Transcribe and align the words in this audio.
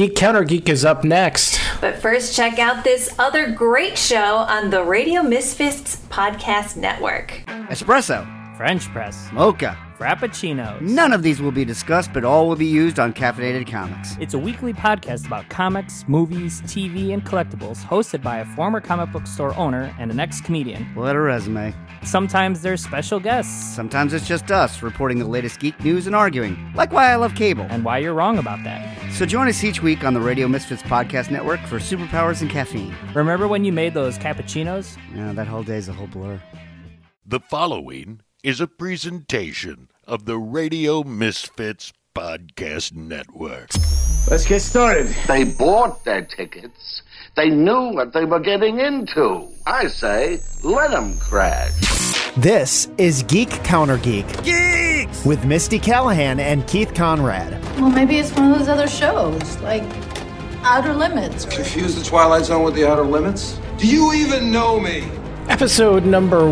Geek 0.00 0.16
Counter 0.16 0.44
Geek 0.44 0.70
is 0.70 0.82
up 0.82 1.04
next. 1.04 1.60
But 1.78 1.98
first, 1.98 2.34
check 2.34 2.58
out 2.58 2.84
this 2.84 3.14
other 3.18 3.50
great 3.50 3.98
show 3.98 4.36
on 4.36 4.70
the 4.70 4.82
Radio 4.82 5.22
Misfits 5.22 5.96
Podcast 6.08 6.78
Network. 6.78 7.42
Espresso, 7.68 8.26
French 8.56 8.88
press, 8.94 9.30
mocha. 9.30 9.76
Frappuccinos. 10.00 10.80
None 10.80 11.12
of 11.12 11.22
these 11.22 11.42
will 11.42 11.52
be 11.52 11.64
discussed, 11.64 12.12
but 12.14 12.24
all 12.24 12.48
will 12.48 12.56
be 12.56 12.64
used 12.66 12.98
on 12.98 13.12
Caffeinated 13.12 13.70
Comics. 13.70 14.16
It's 14.18 14.32
a 14.32 14.38
weekly 14.38 14.72
podcast 14.72 15.26
about 15.26 15.48
comics, 15.50 16.04
movies, 16.08 16.62
TV, 16.62 17.12
and 17.12 17.22
collectibles, 17.24 17.84
hosted 17.84 18.22
by 18.22 18.38
a 18.38 18.44
former 18.56 18.80
comic 18.80 19.12
book 19.12 19.26
store 19.26 19.54
owner 19.56 19.94
and 19.98 20.10
an 20.10 20.18
ex 20.18 20.40
comedian. 20.40 20.84
What 20.94 21.14
a 21.16 21.20
resume. 21.20 21.74
Sometimes 22.02 22.62
there's 22.62 22.82
special 22.82 23.20
guests, 23.20 23.74
Sometimes 23.74 24.14
it's 24.14 24.26
just 24.26 24.50
us 24.50 24.82
reporting 24.82 25.18
the 25.18 25.26
latest 25.26 25.60
geek 25.60 25.78
news 25.84 26.06
and 26.06 26.16
arguing, 26.16 26.56
like 26.74 26.92
why 26.92 27.10
I 27.12 27.16
love 27.16 27.34
cable. 27.34 27.66
and 27.68 27.84
why 27.84 27.98
you're 27.98 28.14
wrong 28.14 28.38
about 28.38 28.64
that. 28.64 29.12
So 29.12 29.26
join 29.26 29.48
us 29.48 29.62
each 29.62 29.82
week 29.82 30.02
on 30.02 30.14
the 30.14 30.20
Radio 30.20 30.48
Misfits 30.48 30.82
Podcast 30.82 31.30
Network 31.30 31.60
for 31.66 31.76
superpowers 31.78 32.40
and 32.40 32.50
caffeine. 32.50 32.94
Remember 33.14 33.46
when 33.46 33.64
you 33.64 33.72
made 33.72 33.92
those 33.92 34.16
cappuccinos? 34.18 34.96
Yeah, 35.14 35.32
that 35.34 35.46
whole 35.46 35.62
day's 35.62 35.88
a 35.88 35.92
whole 35.92 36.06
blur. 36.06 36.40
The 37.26 37.40
following 37.40 38.20
is 38.42 38.60
a 38.60 38.66
presentation 38.66 39.88
of 40.06 40.24
the 40.24 40.38
Radio 40.38 41.02
Misfits 41.02 41.92
Podcast 42.14 42.94
Network. 42.94 43.68
Let's 44.30 44.46
get 44.46 44.60
started. 44.60 45.08
They 45.28 45.44
bought 45.44 46.04
their 46.04 46.22
tickets. 46.22 47.02
They 47.36 47.50
knew 47.50 47.92
what 47.92 48.12
they 48.14 48.24
were 48.24 48.40
getting 48.40 48.80
into. 48.80 49.46
I 49.66 49.88
say, 49.88 50.40
let 50.64 50.90
them 50.90 51.18
crash. 51.18 52.32
This 52.36 52.88
is 52.96 53.22
Geek 53.24 53.50
Counter 53.62 53.98
Geek. 53.98 54.26
Geeks! 54.42 55.24
With 55.24 55.44
Misty 55.44 55.78
Callahan 55.78 56.40
and 56.40 56.66
Keith 56.66 56.94
Conrad. 56.94 57.62
Well, 57.78 57.90
maybe 57.90 58.18
it's 58.18 58.32
one 58.32 58.52
of 58.52 58.58
those 58.58 58.68
other 58.68 58.88
shows, 58.88 59.58
like 59.58 59.82
Outer 60.62 60.94
Limits. 60.94 61.44
Confuse 61.44 61.94
the 61.94 62.04
Twilight 62.04 62.46
Zone 62.46 62.64
with 62.64 62.74
the 62.74 62.88
Outer 62.88 63.04
Limits? 63.04 63.58
Do 63.76 63.86
you 63.86 64.14
even 64.14 64.50
know 64.50 64.80
me? 64.80 65.06
Episode 65.48 66.06
number 66.06 66.48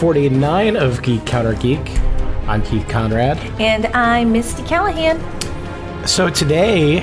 149 0.00 0.76
of 0.76 1.02
Geek 1.02 1.24
Counter 1.24 1.54
Geek. 1.54 1.80
I'm 2.46 2.62
Keith 2.62 2.86
Conrad. 2.86 3.38
And 3.58 3.86
I'm 3.86 4.30
Misty 4.30 4.62
Callahan. 4.64 5.18
So 6.06 6.28
today, 6.28 7.00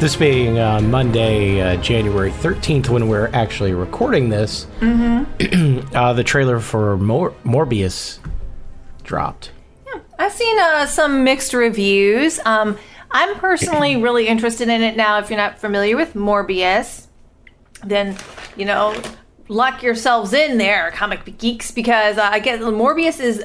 this 0.00 0.16
being 0.16 0.58
uh, 0.58 0.80
Monday, 0.80 1.60
uh, 1.60 1.80
January 1.80 2.32
13th, 2.32 2.88
when 2.88 3.06
we're 3.06 3.28
actually 3.28 3.74
recording 3.74 4.28
this, 4.28 4.66
uh, 4.82 6.12
the 6.12 6.24
trailer 6.26 6.58
for 6.58 6.96
Mor- 6.96 7.30
Morbius 7.44 8.18
dropped. 9.04 9.52
Yeah, 9.86 10.00
I've 10.18 10.32
seen 10.32 10.58
uh, 10.58 10.86
some 10.86 11.22
mixed 11.22 11.54
reviews. 11.54 12.40
Um, 12.44 12.76
I'm 13.12 13.36
personally 13.36 13.96
really 14.02 14.26
interested 14.26 14.68
in 14.68 14.82
it 14.82 14.96
now. 14.96 15.20
If 15.20 15.30
you're 15.30 15.36
not 15.36 15.60
familiar 15.60 15.96
with 15.96 16.14
Morbius, 16.14 17.06
then 17.84 18.16
you 18.56 18.64
know, 18.64 19.00
lock 19.50 19.82
yourselves 19.82 20.32
in 20.32 20.58
there, 20.58 20.92
comic 20.92 21.36
geeks, 21.36 21.70
because 21.72 22.16
uh, 22.16 22.28
I 22.30 22.38
guess 22.38 22.60
Morbius 22.60 23.20
is 23.20 23.42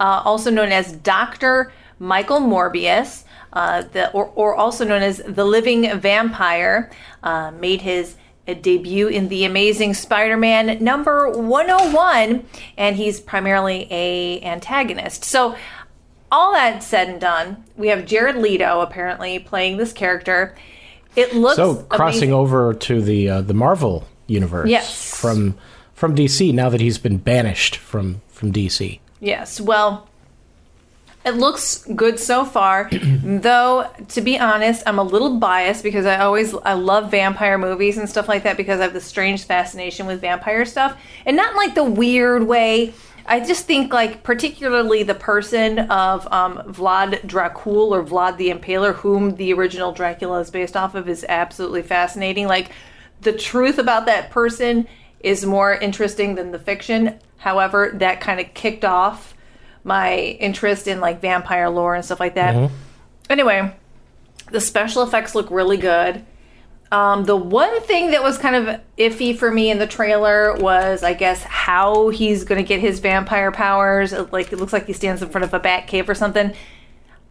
uh, 0.00 0.22
also 0.24 0.50
known 0.50 0.70
as 0.70 0.92
Doctor 0.92 1.72
Michael 1.98 2.40
Morbius, 2.40 3.24
uh, 3.52 3.82
the 3.82 4.10
or, 4.12 4.26
or 4.36 4.54
also 4.54 4.84
known 4.84 5.02
as 5.02 5.18
the 5.18 5.44
Living 5.44 5.98
Vampire, 5.98 6.90
uh, 7.24 7.50
made 7.50 7.82
his 7.82 8.14
debut 8.62 9.08
in 9.08 9.28
the 9.28 9.44
Amazing 9.44 9.94
Spider-Man 9.94 10.82
number 10.82 11.28
101, 11.28 12.46
and 12.78 12.96
he's 12.96 13.20
primarily 13.20 13.86
a 13.90 14.40
antagonist. 14.42 15.24
So 15.24 15.56
all 16.30 16.52
that 16.52 16.82
said 16.82 17.08
and 17.08 17.20
done, 17.20 17.64
we 17.76 17.88
have 17.88 18.06
Jared 18.06 18.36
Leto 18.36 18.80
apparently 18.80 19.38
playing 19.40 19.76
this 19.76 19.92
character. 19.92 20.54
It 21.16 21.34
looks 21.34 21.56
So 21.56 21.82
crossing 21.82 22.30
amazing. 22.30 22.32
over 22.32 22.74
to 22.74 23.02
the 23.02 23.28
uh, 23.28 23.40
the 23.40 23.54
Marvel 23.54 24.06
universe 24.28 24.68
Yes. 24.70 25.18
from 25.18 25.56
from 25.94 26.14
DC 26.14 26.54
now 26.54 26.68
that 26.68 26.80
he's 26.80 26.98
been 26.98 27.16
banished 27.16 27.76
from 27.76 28.20
from 28.28 28.52
DC. 28.52 29.00
Yes, 29.20 29.60
well, 29.60 30.08
it 31.26 31.34
looks 31.34 31.84
good 31.96 32.20
so 32.20 32.44
far. 32.44 32.88
Though, 32.92 33.90
to 34.10 34.20
be 34.20 34.38
honest, 34.38 34.82
I'm 34.86 34.98
a 35.00 35.02
little 35.02 35.38
biased 35.38 35.82
because 35.82 36.06
I 36.06 36.18
always 36.20 36.54
I 36.54 36.74
love 36.74 37.10
vampire 37.10 37.58
movies 37.58 37.98
and 37.98 38.08
stuff 38.08 38.28
like 38.28 38.44
that 38.44 38.56
because 38.56 38.78
I 38.78 38.84
have 38.84 38.92
this 38.92 39.04
strange 39.04 39.44
fascination 39.44 40.06
with 40.06 40.20
vampire 40.20 40.64
stuff, 40.64 40.96
and 41.26 41.36
not 41.36 41.50
in 41.50 41.56
like 41.56 41.74
the 41.74 41.84
weird 41.84 42.44
way. 42.46 42.94
I 43.30 43.40
just 43.40 43.66
think 43.66 43.92
like 43.92 44.22
particularly 44.22 45.02
the 45.02 45.14
person 45.14 45.80
of 45.90 46.26
um, 46.32 46.62
Vlad 46.72 47.26
Dracul 47.26 47.90
or 47.90 48.02
Vlad 48.02 48.38
the 48.38 48.48
Impaler, 48.50 48.94
whom 48.94 49.34
the 49.36 49.52
original 49.52 49.92
Dracula 49.92 50.40
is 50.40 50.50
based 50.50 50.76
off 50.78 50.94
of, 50.94 51.10
is 51.10 51.26
absolutely 51.28 51.82
fascinating. 51.82 52.46
Like 52.46 52.70
the 53.20 53.32
truth 53.32 53.78
about 53.78 54.06
that 54.06 54.30
person 54.30 54.86
is 55.20 55.44
more 55.44 55.74
interesting 55.74 56.34
than 56.36 56.52
the 56.52 56.58
fiction. 56.58 57.18
However, 57.38 57.92
that 57.94 58.20
kind 58.20 58.40
of 58.40 58.52
kicked 58.54 58.84
off 58.84 59.34
my 59.84 60.16
interest 60.16 60.86
in 60.86 61.00
like 61.00 61.20
vampire 61.20 61.70
lore 61.70 61.94
and 61.94 62.04
stuff 62.04 62.20
like 62.20 62.34
that. 62.34 62.54
Anyway, 63.30 63.74
the 64.50 64.60
special 64.60 65.02
effects 65.02 65.34
look 65.34 65.50
really 65.50 65.76
good. 65.76 66.24
Um, 66.90 67.24
the 67.24 67.36
one 67.36 67.82
thing 67.82 68.12
that 68.12 68.22
was 68.22 68.38
kind 68.38 68.56
of 68.56 68.80
iffy 68.96 69.36
for 69.36 69.50
me 69.50 69.70
in 69.70 69.78
the 69.78 69.86
trailer 69.86 70.54
was, 70.56 71.02
I 71.02 71.12
guess, 71.12 71.42
how 71.42 72.08
he's 72.08 72.44
going 72.44 72.62
to 72.62 72.66
get 72.66 72.80
his 72.80 73.00
vampire 73.00 73.52
powers. 73.52 74.12
Like, 74.32 74.52
it 74.52 74.56
looks 74.58 74.72
like 74.72 74.86
he 74.86 74.94
stands 74.94 75.20
in 75.20 75.28
front 75.28 75.44
of 75.44 75.52
a 75.52 75.60
bat 75.60 75.86
cave 75.86 76.08
or 76.08 76.14
something. 76.14 76.54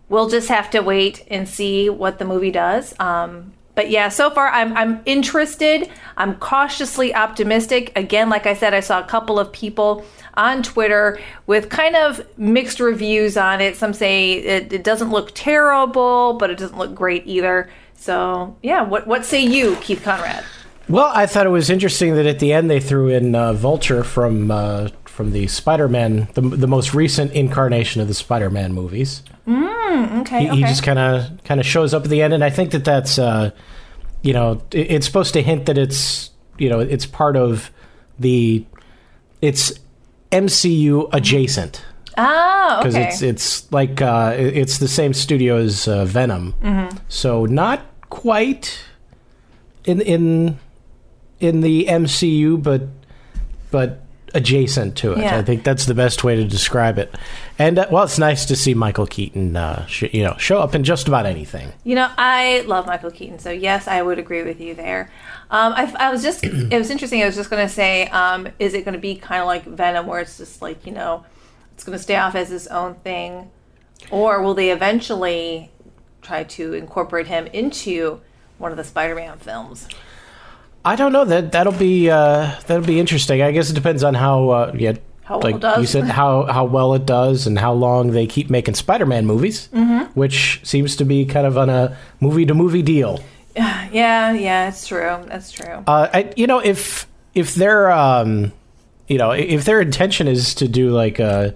We'll 0.09 0.29
just 0.29 0.49
have 0.49 0.69
to 0.71 0.81
wait 0.81 1.25
and 1.29 1.49
see 1.49 1.89
what 1.89 2.19
the 2.19 2.25
movie 2.25 2.51
does. 2.51 2.97
Um, 2.99 3.53
but 3.77 3.91
yeah, 3.91 4.09
so 4.09 4.31
far 4.31 4.47
I'm 4.47 4.75
I'm 4.75 5.01
interested. 5.05 5.87
I'm 6.17 6.33
cautiously 6.39 7.13
optimistic. 7.13 7.91
Again, 7.95 8.27
like 8.27 8.47
I 8.47 8.55
said, 8.55 8.73
I 8.73 8.79
saw 8.79 8.99
a 8.99 9.03
couple 9.03 9.37
of 9.37 9.51
people 9.51 10.03
on 10.33 10.63
Twitter 10.63 11.19
with 11.45 11.69
kind 11.69 11.95
of 11.95 12.25
mixed 12.39 12.79
reviews 12.79 13.37
on 13.37 13.61
it. 13.61 13.75
Some 13.75 13.93
say 13.93 14.31
it, 14.31 14.73
it 14.73 14.83
doesn't 14.83 15.11
look 15.11 15.29
terrible, 15.35 16.33
but 16.39 16.49
it 16.49 16.57
doesn't 16.57 16.79
look 16.79 16.95
great 16.95 17.21
either. 17.27 17.69
So 17.93 18.57
yeah, 18.63 18.81
what 18.81 19.05
what 19.05 19.25
say 19.25 19.45
you, 19.45 19.75
Keith 19.75 20.01
Conrad? 20.01 20.43
Well, 20.89 21.11
I 21.13 21.27
thought 21.27 21.45
it 21.45 21.49
was 21.49 21.69
interesting 21.69 22.15
that 22.15 22.25
at 22.25 22.39
the 22.39 22.53
end 22.53 22.71
they 22.71 22.79
threw 22.79 23.09
in 23.09 23.35
uh, 23.35 23.53
Vulture 23.53 24.03
from 24.03 24.49
uh, 24.49 24.89
from 25.17 25.31
the 25.31 25.47
Spider-Man, 25.47 26.27
the, 26.35 26.41
the 26.41 26.67
most 26.67 26.93
recent 26.93 27.31
incarnation 27.33 27.99
of 28.01 28.07
the 28.07 28.13
Spider-Man 28.13 28.71
movies. 28.71 29.23
Okay, 29.47 30.47
He, 30.47 30.57
he 30.57 30.61
just 30.61 30.83
kind 30.83 30.99
of 30.99 31.43
kind 31.43 31.59
of 31.59 31.65
shows 31.65 31.93
up 31.93 32.03
at 32.03 32.09
the 32.09 32.21
end, 32.21 32.33
and 32.33 32.43
I 32.43 32.51
think 32.51 32.71
that 32.71 32.85
that's 32.85 33.17
uh, 33.17 33.49
you 34.21 34.31
know 34.31 34.61
it, 34.71 34.91
it's 34.91 35.05
supposed 35.07 35.33
to 35.33 35.41
hint 35.41 35.65
that 35.65 35.77
it's 35.77 36.29
you 36.59 36.69
know 36.69 36.79
it's 36.79 37.05
part 37.07 37.35
of 37.35 37.71
the 38.19 38.63
it's 39.41 39.73
MCU 40.31 41.09
adjacent 41.13 41.83
Ah, 42.17 42.77
because 42.79 42.95
okay. 42.95 43.07
it's 43.07 43.21
it's 43.21 43.71
like 43.71 44.01
uh, 44.01 44.33
it's 44.37 44.77
the 44.77 44.87
same 44.87 45.13
studio 45.13 45.57
as 45.57 45.87
uh, 45.87 46.05
Venom, 46.05 46.53
Mm-hmm. 46.61 46.97
so 47.07 47.45
not 47.45 47.81
quite 48.09 48.79
in 49.85 50.01
in 50.01 50.57
in 51.39 51.61
the 51.61 51.85
MCU, 51.85 52.61
but 52.61 52.81
but 53.71 54.03
adjacent 54.33 54.95
to 54.97 55.13
it. 55.13 55.19
Yeah. 55.19 55.37
I 55.37 55.43
think 55.43 55.63
that's 55.63 55.85
the 55.85 55.93
best 55.93 56.23
way 56.23 56.35
to 56.35 56.43
describe 56.43 56.97
it. 56.97 57.15
And 57.57 57.79
uh, 57.79 57.87
well, 57.89 58.03
it's 58.03 58.19
nice 58.19 58.45
to 58.45 58.55
see 58.55 58.73
Michael 58.73 59.07
Keaton, 59.07 59.55
uh, 59.55 59.85
sh- 59.85 60.13
you 60.13 60.23
know, 60.23 60.35
show 60.37 60.59
up 60.59 60.75
in 60.75 60.83
just 60.83 61.07
about 61.07 61.25
anything. 61.25 61.71
You 61.83 61.95
know, 61.95 62.11
I 62.17 62.61
love 62.61 62.85
Michael 62.85 63.11
Keaton, 63.11 63.39
so 63.39 63.49
yes, 63.51 63.87
I 63.87 64.01
would 64.01 64.19
agree 64.19 64.43
with 64.43 64.59
you 64.59 64.73
there. 64.73 65.11
Um, 65.49 65.73
I, 65.73 65.93
I 65.97 66.11
was 66.11 66.21
just, 66.23 66.43
it 66.43 66.77
was 66.77 66.89
interesting. 66.89 67.21
I 67.23 67.25
was 67.25 67.35
just 67.35 67.49
going 67.49 67.65
to 67.65 67.73
say, 67.73 68.07
um, 68.07 68.47
is 68.59 68.73
it 68.73 68.85
going 68.85 68.93
to 68.93 68.99
be 68.99 69.15
kind 69.15 69.41
of 69.41 69.47
like 69.47 69.65
Venom, 69.65 70.07
where 70.07 70.19
it's 70.19 70.37
just 70.37 70.61
like, 70.61 70.85
you 70.85 70.91
know, 70.91 71.25
it's 71.73 71.83
going 71.83 71.97
to 71.97 72.03
stay 72.03 72.15
off 72.15 72.35
as 72.35 72.51
its 72.51 72.67
own 72.67 72.95
thing? 72.95 73.49
Or 74.11 74.41
will 74.41 74.53
they 74.53 74.71
eventually 74.71 75.71
try 76.21 76.43
to 76.43 76.73
incorporate 76.73 77.27
him 77.27 77.47
into 77.47 78.21
one 78.57 78.71
of 78.71 78.77
the 78.77 78.83
Spider 78.83 79.15
Man 79.15 79.37
films? 79.37 79.87
I 80.87 80.95
don't 80.95 81.11
know 81.11 81.25
that 81.25 81.51
that'll 81.51 81.73
be 81.73 82.09
uh, 82.09 82.51
that'll 82.67 82.85
be 82.85 82.99
interesting. 82.99 83.41
I 83.41 83.51
guess 83.51 83.69
it 83.69 83.73
depends 83.73 84.03
on 84.03 84.13
how 84.13 84.49
uh, 84.49 84.71
yeah, 84.75 84.93
How 85.23 85.35
well 85.39 85.43
like 85.43 85.55
it 85.55 85.61
does. 85.61 85.79
you 85.81 85.85
said 85.87 86.05
how 86.05 86.43
how 86.45 86.65
well 86.65 86.93
it 86.93 87.05
does 87.05 87.45
and 87.47 87.59
how 87.59 87.73
long 87.73 88.11
they 88.11 88.25
keep 88.27 88.49
making 88.49 88.75
Spider-Man 88.75 89.25
movies, 89.25 89.67
Mm-hmm. 89.73 90.11
which 90.19 90.61
seems 90.63 90.95
to 90.97 91.05
be 91.05 91.25
kind 91.25 91.45
of 91.45 91.57
on 91.57 91.69
a 91.69 91.97
movie 92.19 92.45
to 92.45 92.53
movie 92.53 92.81
deal. 92.83 93.19
Yeah, 93.91 94.33
yeah, 94.33 94.67
it's 94.67 94.85
true. 94.87 95.17
That's 95.27 95.51
true. 95.51 95.83
Uh, 95.87 96.07
I, 96.13 96.33
you 96.35 96.45
know, 96.45 96.59
if 96.59 97.07
if 97.33 97.55
their 97.55 97.89
um, 97.91 98.51
you 99.07 99.17
know, 99.17 99.31
if 99.31 99.63
their 99.65 99.79
intention 99.81 100.27
is 100.27 100.55
to 100.55 100.67
do 100.67 100.89
like 100.91 101.19
a, 101.19 101.55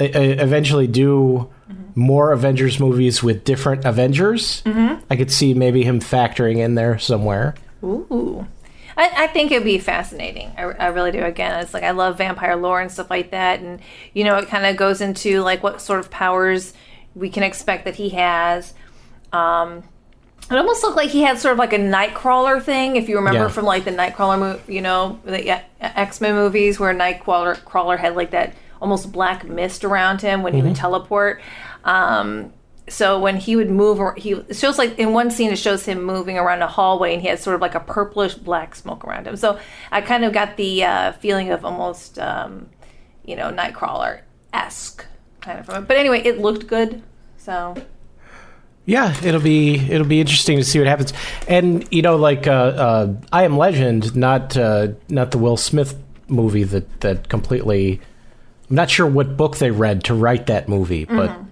a, 0.00 0.04
a- 0.16 0.42
eventually 0.42 0.86
do 0.86 1.48
more 1.94 2.32
Avengers 2.32 2.80
movies 2.80 3.22
with 3.22 3.44
different 3.44 3.84
Avengers, 3.84 4.62
I 4.66 5.16
could 5.16 5.30
see 5.30 5.52
maybe 5.54 5.82
him 5.84 6.00
factoring 6.00 6.58
in 6.58 6.74
there 6.74 6.98
somewhere. 6.98 7.54
Ooh. 7.82 8.46
I, 8.96 9.24
I 9.24 9.26
think 9.28 9.52
it'd 9.52 9.64
be 9.64 9.78
fascinating. 9.78 10.52
I, 10.58 10.62
I 10.62 10.86
really 10.88 11.12
do. 11.12 11.22
Again, 11.22 11.60
it's 11.60 11.72
like 11.72 11.84
I 11.84 11.92
love 11.92 12.18
vampire 12.18 12.56
lore 12.56 12.80
and 12.80 12.90
stuff 12.90 13.08
like 13.10 13.30
that. 13.30 13.60
And, 13.60 13.80
you 14.14 14.24
know, 14.24 14.36
it 14.36 14.48
kind 14.48 14.66
of 14.66 14.76
goes 14.76 15.00
into 15.00 15.40
like 15.42 15.62
what 15.62 15.80
sort 15.80 16.00
of 16.00 16.10
powers 16.10 16.72
we 17.14 17.30
can 17.30 17.42
expect 17.42 17.84
that 17.84 17.94
he 17.96 18.10
has. 18.10 18.74
Um, 19.32 19.84
It 20.50 20.56
almost 20.56 20.82
looked 20.82 20.96
like 20.96 21.10
he 21.10 21.22
had 21.22 21.38
sort 21.38 21.52
of 21.52 21.58
like 21.58 21.72
a 21.72 21.78
Nightcrawler 21.78 22.60
thing, 22.62 22.96
if 22.96 23.08
you 23.08 23.16
remember 23.16 23.42
Yeah. 23.44 23.48
from 23.48 23.64
like 23.64 23.84
the 23.84 23.92
Nightcrawler, 23.92 24.38
mo- 24.38 24.60
you 24.66 24.80
know, 24.82 25.20
the 25.24 25.62
X 25.80 26.20
Men 26.20 26.34
movies 26.34 26.80
where 26.80 26.92
Nightcrawler 26.92 27.64
crawler 27.64 27.96
had 27.96 28.16
like 28.16 28.32
that 28.32 28.54
almost 28.82 29.12
black 29.12 29.44
mist 29.46 29.84
around 29.84 30.20
him 30.22 30.42
when 30.42 30.52
he 30.52 30.62
would 30.62 30.74
teleport. 30.74 31.40
Um, 31.84 32.52
so 32.90 33.18
when 33.18 33.36
he 33.36 33.56
would 33.56 33.70
move, 33.70 34.00
he 34.16 34.32
it 34.32 34.56
shows 34.56 34.78
like 34.78 34.98
in 34.98 35.12
one 35.12 35.30
scene 35.30 35.50
it 35.52 35.56
shows 35.58 35.84
him 35.84 36.02
moving 36.02 36.38
around 36.38 36.62
a 36.62 36.66
hallway 36.66 37.14
and 37.14 37.22
he 37.22 37.28
had 37.28 37.38
sort 37.38 37.54
of 37.54 37.60
like 37.60 37.74
a 37.74 37.80
purplish 37.80 38.34
black 38.34 38.74
smoke 38.74 39.04
around 39.04 39.26
him. 39.26 39.36
So 39.36 39.58
I 39.90 40.00
kind 40.00 40.24
of 40.24 40.32
got 40.32 40.56
the 40.56 40.84
uh, 40.84 41.12
feeling 41.12 41.50
of 41.50 41.64
almost, 41.64 42.18
um, 42.18 42.68
you 43.24 43.36
know, 43.36 43.50
Nightcrawler 43.52 44.22
esque 44.52 45.06
kind 45.40 45.58
of 45.58 45.66
from 45.66 45.84
it. 45.84 45.88
But 45.88 45.96
anyway, 45.96 46.22
it 46.24 46.38
looked 46.38 46.66
good. 46.66 47.02
So 47.38 47.74
Yeah, 48.86 49.14
it'll 49.22 49.40
be 49.40 49.76
it'll 49.76 50.06
be 50.06 50.20
interesting 50.20 50.58
to 50.58 50.64
see 50.64 50.78
what 50.78 50.88
happens. 50.88 51.12
And 51.46 51.86
you 51.92 52.02
know, 52.02 52.16
like 52.16 52.46
uh, 52.46 52.50
uh, 52.50 53.14
I 53.32 53.44
Am 53.44 53.56
Legend, 53.56 54.16
not 54.16 54.56
uh, 54.56 54.88
not 55.08 55.30
the 55.30 55.38
Will 55.38 55.56
Smith 55.56 55.96
movie 56.28 56.64
that 56.64 57.00
that 57.00 57.28
completely. 57.28 58.00
I'm 58.68 58.76
not 58.76 58.90
sure 58.90 59.06
what 59.06 59.36
book 59.36 59.56
they 59.56 59.70
read 59.70 60.04
to 60.04 60.14
write 60.14 60.46
that 60.46 60.68
movie, 60.68 61.04
but 61.04 61.30
it 61.30 61.49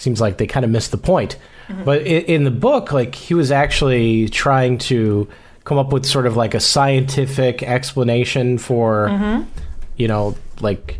seems 0.00 0.20
like 0.20 0.38
they 0.38 0.46
kind 0.46 0.64
of 0.64 0.70
missed 0.70 0.90
the 0.90 0.98
point. 0.98 1.36
Mm-hmm. 1.68 1.84
But 1.84 2.02
in, 2.02 2.24
in 2.24 2.44
the 2.44 2.50
book, 2.50 2.92
like 2.92 3.14
he 3.14 3.34
was 3.34 3.50
actually 3.50 4.28
trying 4.28 4.78
to 4.78 5.28
come 5.64 5.78
up 5.78 5.92
with 5.92 6.06
sort 6.06 6.26
of 6.26 6.36
like 6.36 6.54
a 6.54 6.60
scientific 6.60 7.62
explanation 7.62 8.58
for, 8.58 9.08
mm-hmm. 9.08 9.48
you 9.96 10.08
know, 10.08 10.36
like 10.60 10.98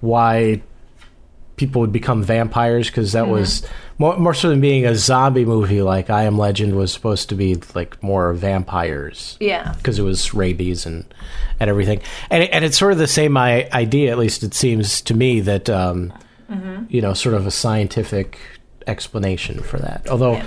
why 0.00 0.60
people 1.56 1.80
would 1.80 1.92
become 1.92 2.22
vampires 2.22 2.88
because 2.88 3.12
that 3.12 3.24
mm-hmm. 3.24 3.32
was 3.32 3.66
more, 3.98 4.16
more 4.16 4.34
so 4.34 4.48
than 4.48 4.60
being 4.60 4.84
a 4.84 4.96
zombie 4.96 5.44
movie 5.44 5.80
like 5.80 6.10
I 6.10 6.24
Am 6.24 6.36
Legend 6.36 6.74
was 6.74 6.92
supposed 6.92 7.28
to 7.28 7.34
be 7.34 7.54
like 7.74 8.02
more 8.02 8.32
vampires. 8.32 9.36
Yeah, 9.40 9.72
because 9.76 9.98
it 9.98 10.02
was 10.02 10.34
rabies 10.34 10.86
and 10.86 11.04
and 11.60 11.70
everything. 11.70 12.00
And 12.30 12.42
and 12.44 12.64
it's 12.64 12.76
sort 12.76 12.92
of 12.92 12.98
the 12.98 13.06
same 13.06 13.36
idea 13.36 14.10
at 14.10 14.18
least 14.18 14.42
it 14.42 14.54
seems 14.54 15.00
to 15.02 15.14
me 15.14 15.40
that 15.40 15.70
um, 15.70 16.12
you 16.88 17.00
know 17.00 17.14
sort 17.14 17.34
of 17.34 17.46
a 17.46 17.50
scientific 17.50 18.38
explanation 18.86 19.60
for 19.62 19.78
that 19.78 20.06
although 20.10 20.34
Yeah. 20.34 20.46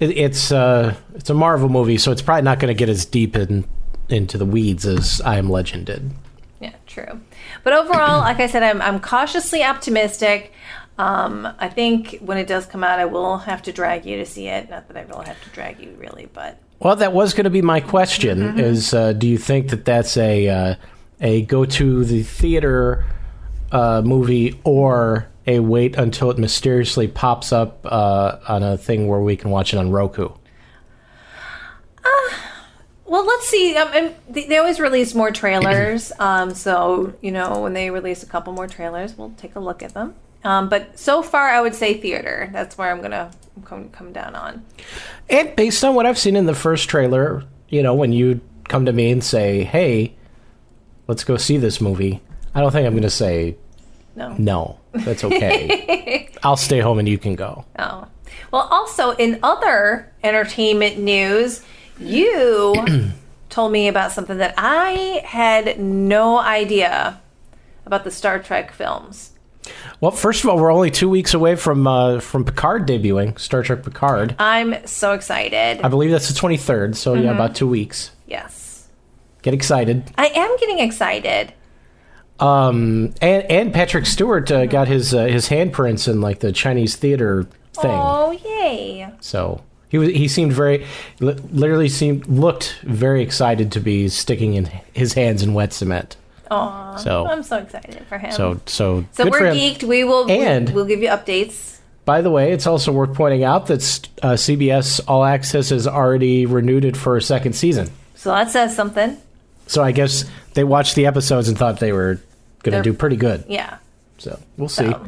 it, 0.00 0.10
it's 0.16 0.52
uh, 0.52 0.94
it's 1.14 1.30
a 1.30 1.34
Marvel 1.34 1.68
movie 1.68 1.98
so 1.98 2.10
it's 2.12 2.22
probably 2.22 2.42
not 2.42 2.58
going 2.58 2.74
to 2.74 2.78
get 2.78 2.88
as 2.88 3.04
deep 3.04 3.36
in 3.36 3.64
into 4.08 4.36
the 4.38 4.44
weeds 4.46 4.84
as 4.86 5.20
I 5.24 5.38
Am 5.38 5.48
Legend 5.48 5.86
did 5.86 6.10
Yeah, 6.60 6.74
true. 6.86 7.20
But 7.62 7.72
overall, 7.74 8.18
like 8.20 8.40
I 8.40 8.46
said, 8.48 8.62
I'm, 8.62 8.82
I'm 8.82 9.00
cautiously 9.00 9.62
optimistic. 9.62 10.52
Um, 10.98 11.46
I 11.58 11.68
think 11.68 12.18
when 12.20 12.36
it 12.36 12.46
does 12.46 12.66
come 12.66 12.82
out, 12.84 12.98
I 12.98 13.04
will 13.06 13.38
have 13.38 13.62
to 13.62 13.72
drag 13.72 14.04
you 14.04 14.16
to 14.18 14.26
see 14.26 14.48
it. 14.48 14.68
Not 14.68 14.88
that 14.88 14.96
I 14.96 15.04
will 15.04 15.22
have 15.22 15.42
to 15.44 15.50
drag 15.50 15.78
you, 15.80 15.94
really, 15.98 16.28
but 16.34 16.58
Well, 16.80 16.96
that 16.96 17.12
was 17.12 17.32
going 17.34 17.44
to 17.44 17.50
be 17.50 17.62
my 17.62 17.80
question: 17.80 18.58
is 18.58 18.92
uh, 18.92 19.12
do 19.14 19.26
you 19.28 19.38
think 19.38 19.70
that 19.70 19.84
that's 19.86 20.16
a 20.16 20.48
uh, 20.48 20.74
a 21.20 21.42
go 21.42 21.64
to 21.64 22.04
the 22.04 22.22
theater 22.24 23.04
uh, 23.72 24.02
movie 24.04 24.60
or 24.64 25.28
a 25.46 25.60
wait 25.60 25.96
until 25.96 26.30
it 26.30 26.38
mysteriously 26.38 27.08
pops 27.08 27.52
up 27.52 27.80
uh, 27.84 28.38
on 28.48 28.62
a 28.62 28.76
thing 28.76 29.08
where 29.08 29.20
we 29.20 29.36
can 29.36 29.50
watch 29.50 29.72
it 29.72 29.78
on 29.78 29.90
Roku? 29.90 30.30
well, 33.10 33.26
let's 33.26 33.48
see. 33.48 33.76
Um, 33.76 34.14
they 34.28 34.56
always 34.56 34.78
release 34.78 35.16
more 35.16 35.32
trailers, 35.32 36.12
um, 36.20 36.54
so 36.54 37.12
you 37.20 37.32
know 37.32 37.60
when 37.60 37.72
they 37.72 37.90
release 37.90 38.22
a 38.22 38.26
couple 38.26 38.52
more 38.52 38.68
trailers, 38.68 39.18
we'll 39.18 39.34
take 39.36 39.56
a 39.56 39.60
look 39.60 39.82
at 39.82 39.94
them. 39.94 40.14
Um, 40.44 40.68
but 40.68 40.96
so 40.96 41.20
far, 41.20 41.48
I 41.48 41.60
would 41.60 41.74
say 41.74 42.00
theater. 42.00 42.48
That's 42.52 42.78
where 42.78 42.90
I'm 42.90 43.02
gonna 43.02 43.32
come, 43.64 43.90
come 43.90 44.12
down 44.12 44.36
on. 44.36 44.64
And 45.28 45.54
based 45.56 45.84
on 45.84 45.96
what 45.96 46.06
I've 46.06 46.18
seen 46.18 46.36
in 46.36 46.46
the 46.46 46.54
first 46.54 46.88
trailer, 46.88 47.42
you 47.68 47.82
know, 47.82 47.94
when 47.94 48.12
you 48.12 48.40
come 48.68 48.86
to 48.86 48.92
me 48.92 49.10
and 49.10 49.24
say, 49.24 49.64
"Hey, 49.64 50.14
let's 51.08 51.24
go 51.24 51.36
see 51.36 51.56
this 51.56 51.80
movie," 51.80 52.22
I 52.54 52.60
don't 52.60 52.70
think 52.72 52.86
I'm 52.86 52.92
going 52.92 53.02
to 53.02 53.10
say 53.10 53.56
No. 54.16 54.34
no. 54.38 54.80
That's 54.92 55.22
okay. 55.24 56.28
I'll 56.42 56.56
stay 56.56 56.80
home 56.80 56.98
and 56.98 57.08
you 57.08 57.18
can 57.18 57.34
go. 57.36 57.64
Oh. 57.78 58.06
Well, 58.52 58.62
also 58.70 59.12
in 59.12 59.38
other 59.42 60.12
entertainment 60.24 60.98
news, 60.98 61.62
you 61.98 62.74
told 63.50 63.70
me 63.72 63.86
about 63.88 64.12
something 64.12 64.38
that 64.38 64.54
I 64.58 65.22
had 65.24 65.78
no 65.78 66.38
idea 66.38 67.20
about 67.86 68.04
the 68.04 68.10
Star 68.10 68.38
Trek 68.40 68.72
films. 68.72 69.32
Well, 70.00 70.10
first 70.10 70.42
of 70.42 70.50
all, 70.50 70.58
we're 70.58 70.72
only 70.72 70.90
two 70.90 71.08
weeks 71.08 71.34
away 71.34 71.54
from 71.54 71.86
uh, 71.86 72.18
from 72.20 72.44
Picard 72.44 72.88
debuting, 72.88 73.38
Star 73.38 73.62
Trek 73.62 73.82
Picard. 73.84 74.34
I'm 74.38 74.84
so 74.86 75.12
excited. 75.12 75.80
I 75.84 75.88
believe 75.88 76.10
that's 76.10 76.28
the 76.28 76.34
23rd, 76.40 76.96
so 76.96 77.14
yeah, 77.14 77.30
about 77.32 77.54
two 77.54 77.68
weeks. 77.68 78.10
yes. 78.26 78.88
Get 79.42 79.54
excited. 79.54 80.10
I 80.18 80.26
am 80.26 80.56
getting 80.58 80.80
excited. 80.80 81.52
Um, 82.40 83.12
and 83.20 83.44
and 83.50 83.72
Patrick 83.74 84.06
Stewart 84.06 84.50
uh, 84.50 84.66
got 84.66 84.88
his 84.88 85.14
uh, 85.14 85.24
his 85.26 85.48
handprints 85.48 86.08
in 86.08 86.20
like 86.20 86.40
the 86.40 86.52
Chinese 86.52 86.96
theater 86.96 87.44
thing. 87.74 87.90
Oh, 87.92 88.32
yay. 88.32 89.08
So 89.20 89.62
he 89.88 89.98
was 89.98 90.08
he 90.08 90.26
seemed 90.28 90.52
very, 90.52 90.86
literally 91.20 91.88
seemed 91.88 92.26
looked 92.28 92.78
very 92.82 93.22
excited 93.22 93.72
to 93.72 93.80
be 93.80 94.08
sticking 94.08 94.54
in 94.54 94.66
his 94.92 95.12
hands 95.12 95.42
in 95.42 95.52
wet 95.54 95.72
cement. 95.72 96.16
Aw. 96.50 96.96
So 96.96 97.26
I'm 97.26 97.42
so 97.42 97.58
excited 97.58 98.04
for 98.08 98.18
him. 98.18 98.32
so 98.32 98.60
so 98.66 99.04
So 99.12 99.24
we're 99.28 99.40
geeked. 99.52 99.82
We 99.84 100.04
will 100.04 100.30
And- 100.30 100.70
we'll 100.70 100.84
give 100.86 101.00
you 101.02 101.08
updates. 101.08 101.78
By 102.06 102.22
the 102.22 102.30
way, 102.30 102.50
it's 102.52 102.66
also 102.66 102.90
worth 102.90 103.14
pointing 103.14 103.44
out 103.44 103.66
that 103.66 104.08
uh, 104.22 104.32
CBS 104.32 105.00
All 105.06 105.22
Access 105.22 105.68
has 105.68 105.86
already 105.86 106.44
renewed 106.46 106.84
it 106.84 106.96
for 106.96 107.16
a 107.16 107.22
second 107.22 107.52
season. 107.52 107.88
So 108.16 108.30
that 108.30 108.50
says 108.50 108.74
something. 108.74 109.16
So 109.66 109.84
I 109.84 109.92
guess 109.92 110.24
they 110.54 110.64
watched 110.64 110.96
the 110.96 111.06
episodes 111.06 111.48
and 111.48 111.56
thought 111.56 111.78
they 111.78 111.92
were 111.92 112.18
going 112.62 112.80
to 112.82 112.82
do 112.82 112.92
pretty 112.96 113.16
good. 113.16 113.44
Yeah. 113.48 113.78
So 114.18 114.38
we'll 114.56 114.68
see. 114.68 114.86
So, 114.86 115.06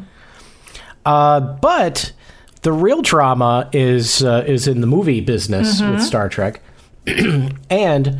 Uh, 1.05 1.39
but 1.39 2.13
the 2.61 2.71
real 2.71 3.01
drama 3.01 3.69
is 3.73 4.23
uh, 4.23 4.43
is 4.47 4.67
in 4.67 4.81
the 4.81 4.87
movie 4.87 5.21
business 5.21 5.81
with 5.81 6.01
Star 6.01 6.29
Trek, 6.29 6.61
and 7.07 8.07
I'm 8.07 8.19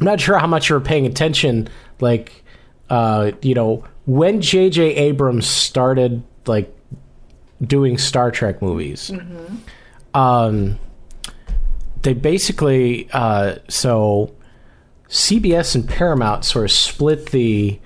not 0.00 0.20
sure 0.20 0.38
how 0.38 0.46
much 0.46 0.68
you're 0.68 0.80
paying 0.80 1.06
attention. 1.06 1.68
Like, 2.00 2.42
uh, 2.90 3.32
you 3.42 3.54
know, 3.54 3.84
when 4.06 4.40
J.J. 4.40 4.94
Abrams 4.96 5.46
started 5.46 6.22
like 6.46 6.74
doing 7.62 7.98
Star 7.98 8.30
Trek 8.30 8.60
movies, 8.62 9.12
um, 10.14 10.78
they 12.02 12.14
basically 12.14 13.08
uh, 13.12 13.56
so 13.68 14.34
CBS 15.08 15.74
and 15.74 15.88
Paramount 15.88 16.44
sort 16.44 16.64
of 16.64 16.72
split 16.72 17.30
the 17.30 17.78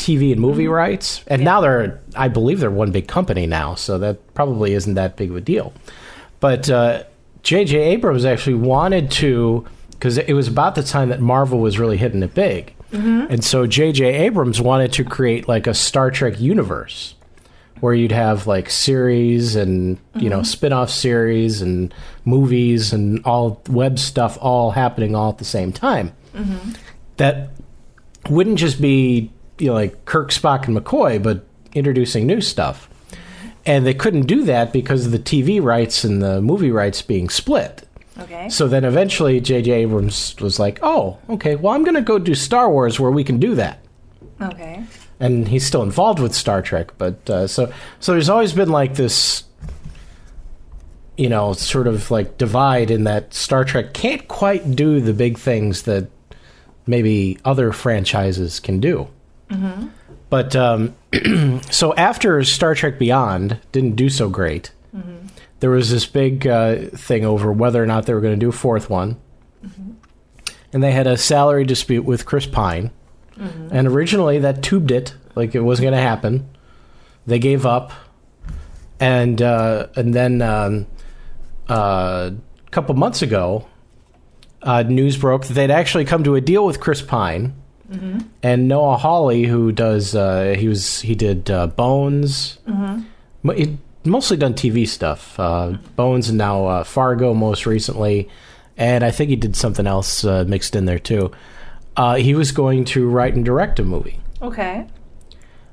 TV 0.00 0.32
and 0.32 0.40
movie 0.40 0.64
mm-hmm. 0.64 0.72
rights, 0.72 1.22
and 1.26 1.42
now 1.44 1.60
they're 1.60 2.00
I 2.16 2.28
believe 2.28 2.60
they're 2.60 2.70
one 2.70 2.90
big 2.90 3.08
company 3.08 3.46
now, 3.46 3.74
so 3.74 3.98
that 3.98 4.34
probably 4.34 4.74
isn't 4.74 4.94
that 4.94 5.16
big 5.16 5.30
of 5.30 5.36
a 5.36 5.40
deal. 5.40 5.72
But 6.40 6.70
uh, 6.70 7.04
J.J. 7.42 7.78
Abrams 7.78 8.24
actually 8.24 8.54
wanted 8.54 9.10
to 9.12 9.66
because 9.92 10.16
it 10.16 10.32
was 10.32 10.48
about 10.48 10.74
the 10.74 10.82
time 10.82 11.10
that 11.10 11.20
Marvel 11.20 11.60
was 11.60 11.78
really 11.78 11.98
hitting 11.98 12.22
it 12.22 12.34
big, 12.34 12.74
mm-hmm. 12.90 13.32
and 13.32 13.44
so 13.44 13.66
J.J. 13.66 14.04
Abrams 14.04 14.60
wanted 14.60 14.92
to 14.94 15.04
create 15.04 15.46
like 15.46 15.66
a 15.66 15.74
Star 15.74 16.10
Trek 16.10 16.40
universe 16.40 17.14
where 17.80 17.94
you'd 17.94 18.12
have 18.12 18.46
like 18.46 18.70
series 18.70 19.56
and 19.56 19.98
you 20.14 20.28
know 20.28 20.38
mm-hmm. 20.38 20.44
spin-off 20.44 20.90
series 20.90 21.62
and 21.62 21.92
movies 22.24 22.92
and 22.92 23.24
all 23.24 23.62
web 23.68 23.98
stuff 23.98 24.38
all 24.40 24.70
happening 24.70 25.14
all 25.14 25.30
at 25.30 25.38
the 25.38 25.44
same 25.44 25.72
time. 25.72 26.12
That 27.16 27.50
wouldn't 28.28 28.58
just 28.58 28.80
be 28.80 29.30
you 29.60 29.68
know 29.68 29.74
like 29.74 30.04
Kirk, 30.04 30.30
Spock, 30.30 30.66
and 30.66 30.76
McCoy, 30.76 31.22
but 31.22 31.44
introducing 31.74 32.26
new 32.26 32.40
stuff. 32.40 32.88
And 33.66 33.86
they 33.86 33.94
couldn't 33.94 34.22
do 34.22 34.44
that 34.44 34.72
because 34.72 35.04
of 35.06 35.12
the 35.12 35.18
TV 35.18 35.62
rights 35.62 36.02
and 36.02 36.22
the 36.22 36.40
movie 36.40 36.70
rights 36.70 37.02
being 37.02 37.28
split. 37.28 37.86
okay. 38.18 38.48
So 38.48 38.66
then 38.68 38.84
eventually 38.84 39.38
J.J. 39.40 39.70
Abrams 39.70 40.34
was 40.40 40.58
like, 40.58 40.78
"Oh, 40.82 41.18
okay. 41.28 41.56
Well, 41.56 41.74
I'm 41.74 41.84
going 41.84 41.94
to 41.94 42.00
go 42.00 42.18
do 42.18 42.34
Star 42.34 42.70
Wars 42.70 42.98
where 42.98 43.10
we 43.10 43.22
can 43.22 43.38
do 43.38 43.54
that." 43.56 43.78
Okay. 44.40 44.82
And 45.20 45.46
he's 45.46 45.66
still 45.66 45.82
involved 45.82 46.18
with 46.18 46.34
Star 46.34 46.62
Trek, 46.62 46.92
but 46.96 47.28
uh, 47.28 47.46
so 47.46 47.70
so 48.00 48.12
there's 48.12 48.30
always 48.30 48.54
been 48.54 48.70
like 48.70 48.94
this, 48.94 49.44
you 51.18 51.28
know, 51.28 51.52
sort 51.52 51.86
of 51.86 52.10
like 52.10 52.38
divide 52.38 52.90
in 52.90 53.04
that 53.04 53.34
Star 53.34 53.64
Trek 53.64 53.92
can't 53.92 54.26
quite 54.28 54.74
do 54.74 55.00
the 55.00 55.12
big 55.12 55.36
things 55.38 55.82
that 55.82 56.08
maybe 56.86 57.38
other 57.44 57.72
franchises 57.72 58.58
can 58.58 58.80
do. 58.80 59.08
But 60.28 60.54
um, 60.54 60.94
so 61.70 61.94
after 61.94 62.42
Star 62.44 62.74
Trek 62.74 62.98
Beyond 62.98 63.58
didn't 63.72 63.96
do 63.96 64.08
so 64.08 64.28
great, 64.28 64.70
there 65.60 65.70
was 65.70 65.90
this 65.90 66.06
big 66.06 66.46
uh, 66.46 66.76
thing 66.94 67.24
over 67.24 67.52
whether 67.52 67.82
or 67.82 67.86
not 67.86 68.06
they 68.06 68.14
were 68.14 68.20
going 68.20 68.34
to 68.34 68.40
do 68.40 68.48
a 68.48 68.52
fourth 68.52 68.88
one, 68.88 69.16
and 70.72 70.82
they 70.82 70.92
had 70.92 71.06
a 71.06 71.16
salary 71.16 71.64
dispute 71.64 72.04
with 72.04 72.26
Chris 72.26 72.46
Pine. 72.46 72.90
And 73.72 73.88
originally, 73.88 74.38
that 74.38 74.62
tubed 74.62 74.90
it 74.90 75.14
like 75.34 75.54
it 75.54 75.60
wasn't 75.60 75.84
going 75.86 75.94
to 75.94 76.00
happen. 76.00 76.48
They 77.26 77.38
gave 77.38 77.66
up, 77.66 77.92
and 78.98 79.40
uh, 79.42 79.88
and 79.96 80.14
then 80.14 80.42
um, 80.42 80.86
uh, 81.68 82.30
a 82.66 82.70
couple 82.70 82.94
months 82.94 83.22
ago, 83.22 83.66
uh, 84.62 84.82
news 84.82 85.16
broke 85.16 85.46
that 85.46 85.54
they'd 85.54 85.70
actually 85.70 86.04
come 86.04 86.24
to 86.24 86.34
a 86.36 86.40
deal 86.40 86.64
with 86.64 86.80
Chris 86.80 87.02
Pine 87.02 87.54
and 88.42 88.68
Noah 88.68 88.96
Hawley, 88.96 89.44
who 89.44 89.72
does 89.72 90.14
uh, 90.14 90.54
he 90.58 90.68
was 90.68 91.00
he 91.00 91.14
did 91.14 91.50
uh, 91.50 91.66
Bones. 91.66 92.58
Mo- 93.42 93.52
He'd 93.54 93.78
mostly 94.04 94.36
done 94.36 94.54
TV 94.54 94.86
stuff. 94.86 95.38
Uh, 95.40 95.76
Bones 95.96 96.28
and 96.28 96.38
now 96.38 96.66
uh, 96.66 96.84
Fargo 96.84 97.34
most 97.34 97.66
recently, 97.66 98.28
and 98.76 99.02
I 99.04 99.10
think 99.10 99.30
he 99.30 99.36
did 99.36 99.56
something 99.56 99.86
else 99.86 100.24
uh, 100.24 100.44
mixed 100.46 100.76
in 100.76 100.84
there 100.84 100.98
too. 100.98 101.32
Uh, 101.96 102.14
he 102.14 102.34
was 102.34 102.52
going 102.52 102.84
to 102.86 103.08
write 103.08 103.34
and 103.34 103.44
direct 103.44 103.78
a 103.80 103.84
movie. 103.84 104.20
Okay. 104.40 104.86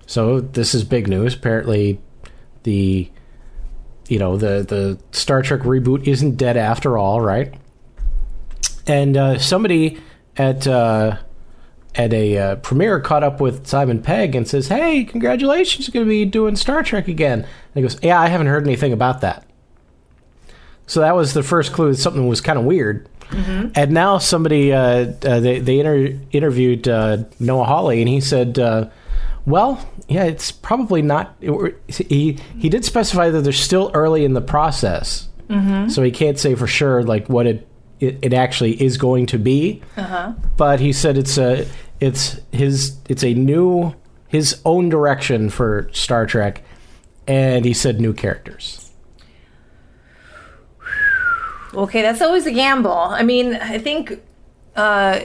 So 0.07 0.39
this 0.41 0.73
is 0.73 0.83
big 0.83 1.07
news. 1.07 1.35
Apparently, 1.35 1.99
the 2.63 3.09
you 4.07 4.17
know 4.19 4.37
the 4.37 4.65
the 4.67 4.97
Star 5.15 5.41
Trek 5.43 5.61
reboot 5.61 6.07
isn't 6.07 6.37
dead 6.37 6.57
after 6.57 6.97
all, 6.97 7.21
right? 7.21 7.53
And 8.87 9.17
uh, 9.17 9.37
somebody 9.37 9.99
at 10.37 10.65
uh, 10.65 11.17
at 11.97 12.13
a 12.13 12.37
uh, 12.37 12.55
premiere 12.57 12.99
caught 12.99 13.23
up 13.23 13.41
with 13.41 13.65
Simon 13.67 14.01
Pegg 14.01 14.35
and 14.35 14.47
says, 14.47 14.67
"Hey, 14.67 15.03
congratulations! 15.03 15.87
You're 15.87 15.93
going 15.93 16.05
to 16.05 16.09
be 16.09 16.25
doing 16.25 16.55
Star 16.55 16.83
Trek 16.83 17.07
again." 17.07 17.39
And 17.39 17.47
he 17.73 17.81
goes, 17.81 17.97
"Yeah, 18.03 18.19
I 18.21 18.27
haven't 18.27 18.47
heard 18.47 18.63
anything 18.65 18.93
about 18.93 19.21
that." 19.21 19.45
So 20.85 21.01
that 21.01 21.15
was 21.15 21.33
the 21.33 21.43
first 21.43 21.73
clue 21.73 21.91
that 21.91 21.97
something 21.97 22.27
was 22.27 22.39
kind 22.39 22.57
of 22.57 22.63
weird. 22.65 23.09
And 23.75 23.91
now 23.91 24.19
somebody 24.19 24.71
uh, 24.71 25.11
uh, 25.25 25.39
they 25.41 25.59
they 25.59 25.79
inter- 25.79 26.17
interviewed 26.31 26.87
uh, 26.87 27.17
Noah 27.39 27.65
Hawley, 27.65 27.99
and 27.99 28.07
he 28.07 28.21
said, 28.21 28.57
uh, 28.57 28.87
"Well, 29.45 29.85
yeah, 30.07 30.23
it's 30.23 30.51
probably 30.51 31.01
not." 31.01 31.35
It, 31.41 31.75
he 31.87 32.37
he 32.57 32.69
did 32.69 32.85
specify 32.85 33.29
that 33.29 33.41
they're 33.41 33.51
still 33.51 33.91
early 33.93 34.23
in 34.23 34.33
the 34.33 34.39
process, 34.41 35.27
so 35.89 36.03
he 36.03 36.11
can't 36.11 36.39
say 36.39 36.55
for 36.55 36.67
sure 36.67 37.03
like 37.03 37.27
what 37.27 37.47
it 37.47 37.67
it, 37.99 38.19
it 38.21 38.33
actually 38.33 38.81
is 38.81 38.95
going 38.97 39.25
to 39.25 39.37
be. 39.39 39.81
But 40.55 40.79
he 40.79 40.93
said 40.93 41.17
it's 41.17 41.37
a 41.37 41.67
it's 41.99 42.39
his 42.51 42.97
it's 43.09 43.23
a 43.23 43.33
new 43.33 43.93
his 44.27 44.61
own 44.65 44.89
direction 44.89 45.49
for 45.49 45.89
Star 45.93 46.25
Trek, 46.25 46.63
and 47.27 47.65
he 47.65 47.73
said 47.73 47.99
new 47.99 48.13
characters. 48.13 48.91
Okay, 51.73 52.01
that's 52.01 52.21
always 52.21 52.45
a 52.45 52.51
gamble. 52.51 52.91
I 52.91 53.23
mean, 53.23 53.55
I 53.55 53.77
think 53.77 54.21
uh, 54.75 55.19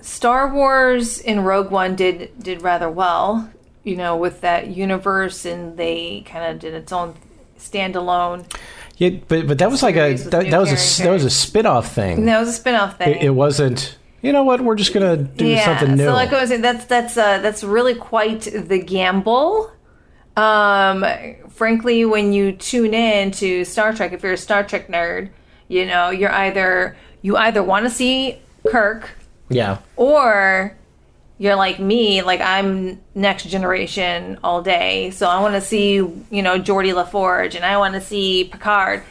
Star 0.00 0.52
Wars 0.52 1.20
in 1.20 1.40
Rogue 1.40 1.70
One 1.70 1.96
did 1.96 2.30
did 2.38 2.62
rather 2.62 2.90
well, 2.90 3.50
you 3.82 3.96
know, 3.96 4.16
with 4.16 4.40
that 4.42 4.68
universe, 4.68 5.44
and 5.44 5.76
they 5.76 6.22
kind 6.26 6.52
of 6.52 6.60
did 6.60 6.74
its 6.74 6.92
own 6.92 7.14
standalone. 7.58 8.50
Yeah, 8.96 9.10
but 9.28 9.46
but 9.46 9.58
that 9.58 9.70
was 9.70 9.82
like 9.82 9.96
a 9.96 10.14
that, 10.14 10.50
that 10.50 10.58
was 10.58 11.00
a 11.00 11.02
that 11.02 11.10
was 11.10 11.24
a 11.24 11.30
spin-off 11.30 11.92
thing. 11.92 12.24
That 12.26 12.40
was 12.40 12.48
a 12.48 12.52
spin-off 12.52 12.98
thing. 12.98 13.16
It, 13.16 13.24
it 13.24 13.30
wasn't. 13.30 13.96
You 14.22 14.32
know 14.32 14.42
what? 14.42 14.60
We're 14.60 14.74
just 14.74 14.92
gonna 14.92 15.16
do 15.16 15.56
something 15.58 15.94
new. 15.96 16.04
So 16.04 16.12
like 16.12 16.32
I 16.32 16.40
was 16.40 16.48
saying, 16.48 16.62
that's 16.62 16.84
that's 16.86 17.16
uh, 17.16 17.38
that's 17.38 17.62
really 17.62 17.94
quite 17.94 18.42
the 18.42 18.78
gamble. 18.78 19.70
Um, 20.36 21.04
frankly, 21.50 22.04
when 22.04 22.32
you 22.32 22.52
tune 22.52 22.94
in 22.94 23.30
to 23.32 23.64
Star 23.64 23.92
Trek, 23.92 24.12
if 24.12 24.22
you're 24.22 24.32
a 24.32 24.36
Star 24.36 24.64
Trek 24.64 24.88
nerd, 24.88 25.30
you 25.68 25.86
know 25.86 26.10
you're 26.10 26.32
either 26.32 26.96
you 27.22 27.36
either 27.36 27.62
want 27.62 27.84
to 27.84 27.90
see 27.90 28.38
Kirk 28.68 29.10
yeah, 29.48 29.78
or 29.96 30.76
you're 31.38 31.56
like 31.56 31.78
me, 31.78 32.22
like 32.22 32.40
I'm 32.40 33.00
next 33.14 33.44
generation 33.44 34.38
all 34.42 34.62
day. 34.62 35.10
So 35.12 35.28
I 35.28 35.40
want 35.40 35.54
to 35.54 35.60
see 35.60 35.94
you 35.94 36.42
know 36.42 36.58
Geordi 36.58 36.92
La 36.92 37.04
Forge 37.04 37.54
and 37.54 37.64
I 37.64 37.78
want 37.78 37.94
to 37.94 38.00
see 38.00 38.44
Picard. 38.44 39.02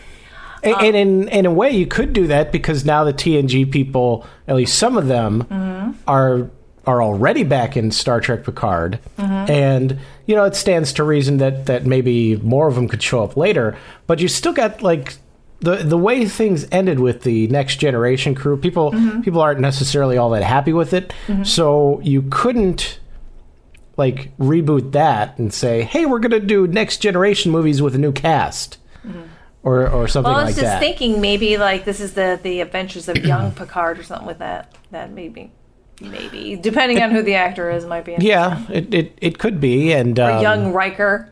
And, 0.63 0.75
and 0.81 0.95
in 0.95 1.27
in 1.29 1.45
a 1.45 1.51
way, 1.51 1.71
you 1.71 1.85
could 1.87 2.13
do 2.13 2.27
that 2.27 2.51
because 2.51 2.85
now 2.85 3.03
the 3.03 3.13
TNG 3.13 3.69
people, 3.71 4.25
at 4.47 4.55
least 4.55 4.77
some 4.77 4.97
of 4.97 5.07
them, 5.07 5.43
Mm-hmm. 5.49 5.91
are 6.07 6.49
are 6.85 7.03
already 7.03 7.43
back 7.43 7.75
in 7.75 7.91
Star 7.91 8.21
Trek 8.21 8.43
Picard, 8.45 8.99
Mm-hmm. 9.17 9.51
and 9.51 9.99
you 10.25 10.35
know 10.35 10.45
it 10.45 10.55
stands 10.55 10.93
to 10.93 11.03
reason 11.03 11.37
that 11.37 11.65
that 11.67 11.85
maybe 11.85 12.37
more 12.37 12.67
of 12.67 12.75
them 12.75 12.87
could 12.87 13.03
show 13.03 13.23
up 13.23 13.35
later. 13.37 13.77
But 14.07 14.19
you 14.19 14.27
still 14.27 14.53
got 14.53 14.81
like. 14.81 15.15
The, 15.59 15.77
the 15.77 15.97
way 15.97 16.27
things 16.27 16.67
ended 16.71 16.99
with 16.99 17.23
the 17.23 17.47
next 17.47 17.77
generation 17.77 18.35
crew, 18.35 18.57
people 18.57 18.91
Mm-hmm. 18.91 19.21
people 19.21 19.41
aren't 19.41 19.59
necessarily 19.59 20.15
all 20.15 20.29
that 20.29 20.43
happy 20.43 20.71
with 20.71 20.93
it. 20.93 21.11
So 21.43 21.99
you 22.03 22.21
couldn't 22.29 22.99
like 23.97 24.37
reboot 24.37 24.91
that 24.91 25.35
and 25.39 25.51
say, 25.51 25.81
"Hey, 25.81 26.05
we're 26.05 26.19
going 26.19 26.39
to 26.39 26.39
do 26.39 26.67
next 26.67 26.97
generation 26.97 27.51
movies 27.51 27.81
with 27.81 27.95
a 27.95 27.97
new 27.97 28.11
cast," 28.11 28.77
or 29.67 29.89
or 29.89 30.07
something 30.07 30.31
Mm-hmm. 30.31 30.33
Well, 30.33 30.35
I 30.35 30.43
like 30.43 30.45
was 30.47 30.55
just 30.55 30.65
that. 30.65 30.79
thinking 30.79 31.19
maybe 31.21 31.57
like 31.57 31.85
this 31.85 31.99
is 31.99 32.13
the 32.13 32.39
the 32.41 32.61
adventures 32.61 33.07
of 33.09 33.17
young 33.17 33.51
Picard 33.59 33.99
or 33.99 34.03
something 34.03 34.27
with 34.27 34.39
that. 34.39 34.73
That 34.91 35.11
maybe, 35.11 35.51
maybe 36.01 36.55
depending 36.55 37.01
on 37.03 37.11
who 37.11 37.21
the 37.21 37.35
actor 37.35 37.69
is, 37.69 37.85
might 37.85 38.05
be. 38.05 38.15
yeah, 38.19 38.65
it, 38.69 38.93
it 38.93 39.17
it 39.21 39.37
could 39.39 39.59
be, 39.59 39.91
and 39.91 40.17
um, 40.19 40.41
young 40.41 40.73
Riker. 40.73 41.31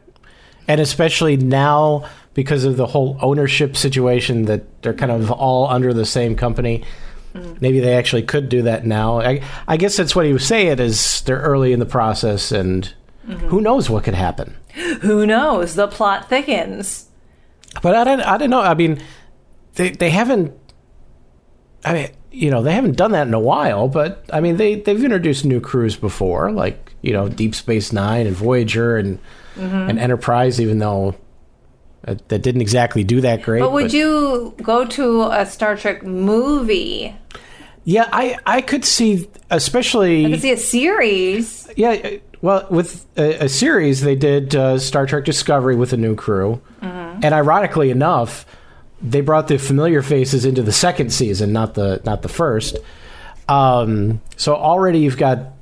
and 0.68 0.82
especially 0.82 1.38
now 1.38 2.08
because 2.34 2.66
of 2.66 2.76
the 2.76 2.88
whole 2.88 3.18
ownership 3.22 3.78
situation 3.78 4.44
that 4.46 4.82
they're 4.82 4.94
kind 4.94 5.12
of 5.12 5.32
all 5.32 5.68
under 5.70 5.94
the 5.94 6.06
same 6.06 6.36
company. 6.36 6.84
Maybe 7.60 7.82
they 7.82 7.96
actually 7.96 8.24
could 8.24 8.48
do 8.48 8.62
that 8.62 8.86
now. 8.86 9.20
I, 9.20 9.42
I 9.68 9.76
guess 9.76 9.98
that's 9.98 10.16
what 10.16 10.26
he 10.26 10.32
was 10.32 10.48
saying 10.48 10.80
is 10.80 11.20
they're 11.22 11.40
early 11.42 11.74
in 11.74 11.80
the 11.80 11.86
process, 11.86 12.50
and 12.54 12.94
who 13.50 13.60
knows 13.60 13.90
what 13.90 14.06
could 14.06 14.14
happen. 14.14 14.56
Who 15.02 15.26
knows? 15.26 15.76
The 15.76 15.88
plot 15.90 16.30
thickens. 16.30 17.08
But 17.82 17.96
I 17.96 18.04
don't, 18.04 18.22
I 18.22 18.38
don't 18.38 18.50
know. 18.50 18.62
I 18.62 18.74
mean, 18.74 19.02
they 19.76 19.90
they 19.92 20.10
haven't. 20.10 20.54
I 21.84 21.94
mean, 21.94 22.10
you 22.32 22.50
know, 22.50 22.64
they 22.64 22.74
haven't 22.74 22.98
done 22.98 23.12
that 23.12 23.28
in 23.28 23.34
a 23.34 23.40
while. 23.40 23.88
But 23.88 24.26
I 24.34 24.40
mean, 24.42 24.58
they 24.58 24.76
they've 24.76 25.04
introduced 25.04 25.46
new 25.46 25.60
crews 25.60 25.96
before, 25.96 26.52
like 26.52 26.94
you 27.02 27.14
know, 27.14 27.30
Deep 27.30 27.54
Space 27.56 27.92
Nine 27.94 28.28
and 28.28 28.36
Voyager 28.36 28.98
and 28.98 29.20
Mm-hmm. 29.58 29.90
and 29.90 30.00
Enterprise, 30.00 30.60
even 30.60 30.80
though 30.80 31.16
uh, 32.06 32.16
that 32.28 32.40
didn't 32.42 32.60
exactly 32.60 33.06
do 33.06 33.22
that 33.22 33.42
great. 33.42 33.62
But 33.62 33.72
would 33.72 33.94
you 33.94 34.54
go 34.62 34.84
to 34.84 35.22
a 35.32 35.46
Star 35.46 35.78
Trek 35.78 36.04
movie? 36.04 37.16
Yeah, 37.86 38.10
I 38.12 38.36
I 38.46 38.60
could 38.60 38.84
see, 38.84 39.30
especially 39.50 40.26
I 40.26 40.32
could 40.32 40.42
see 40.42 40.52
a 40.52 40.58
series. 40.58 41.70
Yeah, 41.78 42.18
well, 42.42 42.68
with 42.70 43.06
a, 43.18 43.46
a 43.46 43.48
series, 43.48 44.02
they 44.02 44.16
did 44.18 44.54
uh, 44.58 44.78
Star 44.78 45.06
Trek 45.06 45.24
Discovery 45.24 45.78
with 45.78 45.94
a 45.94 45.98
new 45.98 46.16
crew, 46.16 46.60
Mm-hmm. 46.82 46.95
And 47.24 47.34
ironically 47.34 47.92
enough, 47.92 48.46
they 49.02 49.22
brought 49.22 49.48
the 49.48 49.58
familiar 49.58 50.02
faces 50.02 50.46
into 50.46 50.64
the 50.64 50.72
second 50.72 51.12
season, 51.12 51.52
not 51.54 51.74
the 51.74 52.02
not 52.06 52.22
the 52.22 52.30
first. 52.30 52.78
Um, 53.48 54.22
so 54.38 54.56
already 54.56 55.00
you've 55.00 55.18
got 55.18 55.54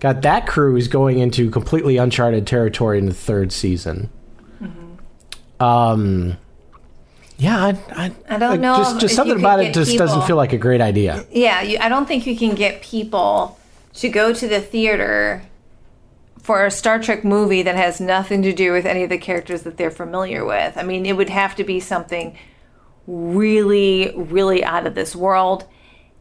got 0.00 0.22
that 0.22 0.46
crew 0.46 0.76
is 0.76 0.88
going 0.88 1.18
into 1.18 1.50
completely 1.50 1.96
uncharted 1.96 2.46
territory 2.46 2.98
in 2.98 3.06
the 3.06 3.14
third 3.14 3.52
season. 3.52 4.10
Um, 5.60 6.36
yeah, 7.38 7.58
I, 7.58 7.78
I, 7.90 8.12
I 8.28 8.38
don't 8.38 8.50
like, 8.50 8.60
know 8.60 8.76
Just, 8.76 9.00
just 9.00 9.16
something 9.16 9.38
about 9.38 9.60
it 9.60 9.74
just 9.74 9.96
doesn't 9.96 10.22
feel 10.26 10.36
like 10.36 10.52
a 10.52 10.58
great 10.58 10.80
idea. 10.80 11.24
Yeah, 11.30 11.62
you, 11.62 11.78
I 11.78 11.88
don't 11.88 12.06
think 12.06 12.26
you 12.26 12.36
can 12.36 12.54
get 12.54 12.82
people 12.82 13.58
to 13.94 14.08
go 14.08 14.32
to 14.32 14.48
the 14.48 14.60
theater 14.60 15.42
for 16.44 16.66
a 16.66 16.70
Star 16.70 17.00
Trek 17.00 17.24
movie 17.24 17.62
that 17.62 17.74
has 17.74 18.02
nothing 18.02 18.42
to 18.42 18.52
do 18.52 18.70
with 18.70 18.84
any 18.84 19.02
of 19.02 19.08
the 19.08 19.16
characters 19.16 19.62
that 19.62 19.78
they're 19.78 19.90
familiar 19.90 20.44
with. 20.44 20.76
I 20.76 20.82
mean, 20.82 21.06
it 21.06 21.16
would 21.16 21.30
have 21.30 21.56
to 21.56 21.64
be 21.64 21.80
something 21.80 22.36
really, 23.06 24.12
really 24.14 24.62
out 24.62 24.86
of 24.86 24.94
this 24.94 25.16
world. 25.16 25.64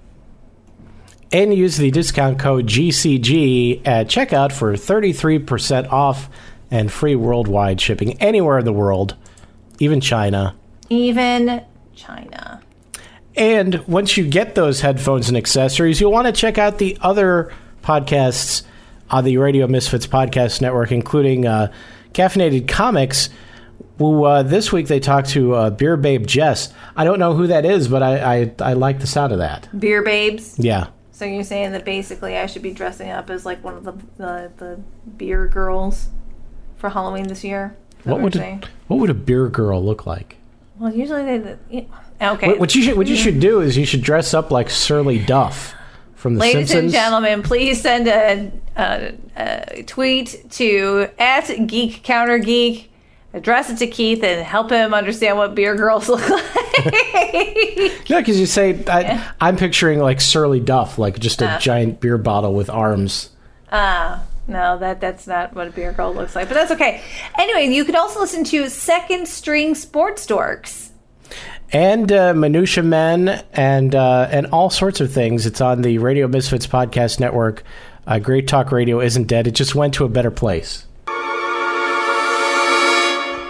And 1.35 1.53
use 1.53 1.77
the 1.77 1.91
discount 1.91 2.39
code 2.39 2.69
GCG 2.69 3.85
at 3.85 4.07
checkout 4.07 4.53
for 4.53 4.75
33% 4.75 5.91
off 5.91 6.31
and 6.71 6.93
free 6.93 7.17
worldwide 7.17 7.81
shipping 7.81 8.13
anywhere 8.23 8.61
in 8.61 8.65
the 8.65 8.73
world, 8.73 9.17
even 9.81 10.01
China. 10.01 10.55
Even 10.91 11.65
China. 11.97 12.63
And 13.35 13.85
once 13.89 14.17
you 14.17 14.29
get 14.29 14.55
those 14.55 14.81
headphones 14.81 15.27
and 15.27 15.37
accessories, 15.37 16.01
you'll 16.01 16.13
want 16.13 16.27
to 16.29 16.33
check 16.33 16.57
out 16.57 16.79
the 16.79 16.97
other 17.01 17.53
podcasts 17.83 18.63
on 19.11 19.25
the 19.25 19.37
Radio 19.39 19.67
Misfits 19.67 20.07
Podcast 20.07 20.61
Network, 20.61 20.93
including 20.93 21.49
uh, 21.49 21.73
Caffeinated 22.13 22.69
Comics. 22.69 23.29
Who 23.99 24.23
uh, 24.23 24.45
this 24.45 24.71
week 24.71 24.87
they 24.87 25.01
talked 25.01 25.31
to 25.31 25.55
uh, 25.55 25.71
Beer 25.71 25.97
Babe 25.97 26.29
Jess. 26.29 26.73
I 26.95 27.03
don't 27.03 27.19
know 27.19 27.35
who 27.35 27.49
that 27.49 27.65
is, 27.65 27.89
but 27.89 28.05
I, 28.05 28.43
I 28.43 28.55
I 28.61 28.73
like 28.75 29.01
the 29.01 29.09
sound 29.09 29.33
of 29.33 29.39
that. 29.39 29.69
Beer 29.77 30.03
babes. 30.03 30.57
Yeah. 30.61 30.87
So 31.15 31.25
you're 31.25 31.45
saying 31.45 31.73
that 31.73 31.85
basically 31.85 32.37
I 32.37 32.47
should 32.47 32.63
be 32.63 32.73
dressing 32.73 33.09
up 33.09 33.31
as 33.31 33.47
like 33.47 33.63
one 33.63 33.75
of 33.77 33.85
the 33.85 33.93
the, 34.17 34.53
the 34.57 34.81
beer 35.17 35.47
girls 35.47 36.09
for 36.77 36.91
Halloween 36.91 37.29
this 37.29 37.45
year? 37.45 37.77
What 38.03 38.21
would 38.21 38.37
a, 38.37 38.61
what 38.89 38.99
would 38.99 39.11
a 39.11 39.15
beer 39.15 39.49
girl 39.49 39.83
look 39.83 40.07
like? 40.07 40.37
Well, 40.79 40.93
usually 40.93 41.39
they. 41.39 41.57
yeah, 41.71 41.83
Okay. 42.21 42.49
What, 42.49 42.59
what 42.61 42.75
you 42.75 42.83
should 42.83 42.97
what 42.97 43.07
you 43.07 43.17
should 43.17 43.41
do 43.41 43.61
is 43.61 43.77
you 43.77 43.87
should 43.87 44.03
dress 44.03 44.35
up 44.35 44.51
like 44.51 44.71
Surly 44.71 45.19
Duff 45.19 45.75
from 46.15 46.35
The 46.35 46.41
Ladies 46.41 46.69
Simpsons. 46.69 46.83
and 46.85 46.93
gentlemen, 46.93 47.43
please 47.43 47.81
send 47.81 48.09
a, 48.09 48.53
a, 48.77 49.15
a 49.37 49.83
tweet 49.85 50.51
to 50.53 51.09
at 51.19 51.47
Geek 51.67 52.03
Counter 52.03 52.39
Geek. 52.39 52.91
Address 53.33 53.71
it 53.71 53.79
to 53.79 53.87
Keith 53.87 54.23
and 54.23 54.45
help 54.45 54.71
him 54.71 54.95
understand 54.95 55.37
what 55.37 55.55
beer 55.55 55.75
girls 55.75 56.09
look 56.11 56.29
like. 56.29 56.64
Yeah, 58.07 58.21
because 58.21 58.39
you 58.39 58.47
say 58.47 58.85
I, 58.87 59.33
I'm 59.41 59.57
picturing 59.57 59.99
like 59.99 60.21
Surly 60.21 60.61
Duff, 60.61 60.99
like 60.99 61.19
just 61.19 61.41
a 61.43 61.49
Uh. 61.53 61.59
giant 61.59 62.01
beer 62.01 62.19
bottle 62.19 62.53
with 62.55 62.69
arms. 62.69 63.31
Ah, 63.73 64.23
no, 64.47 64.79
that 64.79 65.01
that's 65.01 65.27
not 65.27 65.55
what 65.55 65.69
a 65.69 65.71
beer 65.71 65.93
girl 65.93 66.15
looks 66.15 66.37
like, 66.37 66.49
but 66.49 66.55
that's 66.55 66.71
okay. 66.73 67.01
Anyway, 67.39 67.75
you 67.75 67.85
could 67.85 67.95
also 67.97 68.21
listen 68.21 68.45
to 68.45 68.69
Second 68.69 69.27
String 69.27 69.75
Sports 69.75 70.27
Dorks. 70.27 70.91
and 71.73 72.13
uh, 72.13 72.35
Minutia 72.35 72.85
Men 72.85 73.43
and 73.55 73.95
uh, 73.95 74.29
and 74.31 74.47
all 74.49 74.69
sorts 74.71 75.01
of 75.01 75.11
things. 75.13 75.47
It's 75.47 75.61
on 75.63 75.81
the 75.83 75.99
Radio 75.99 76.29
Misfits 76.29 76.67
podcast 76.67 77.21
network. 77.21 77.63
Uh, 78.07 78.19
Great 78.19 78.47
Talk 78.47 78.71
Radio 78.71 79.01
isn't 79.01 79.27
dead. 79.29 79.47
It 79.47 79.53
just 79.55 79.75
went 79.75 79.95
to 79.95 80.05
a 80.05 80.09
better 80.11 80.31
place. 80.31 80.87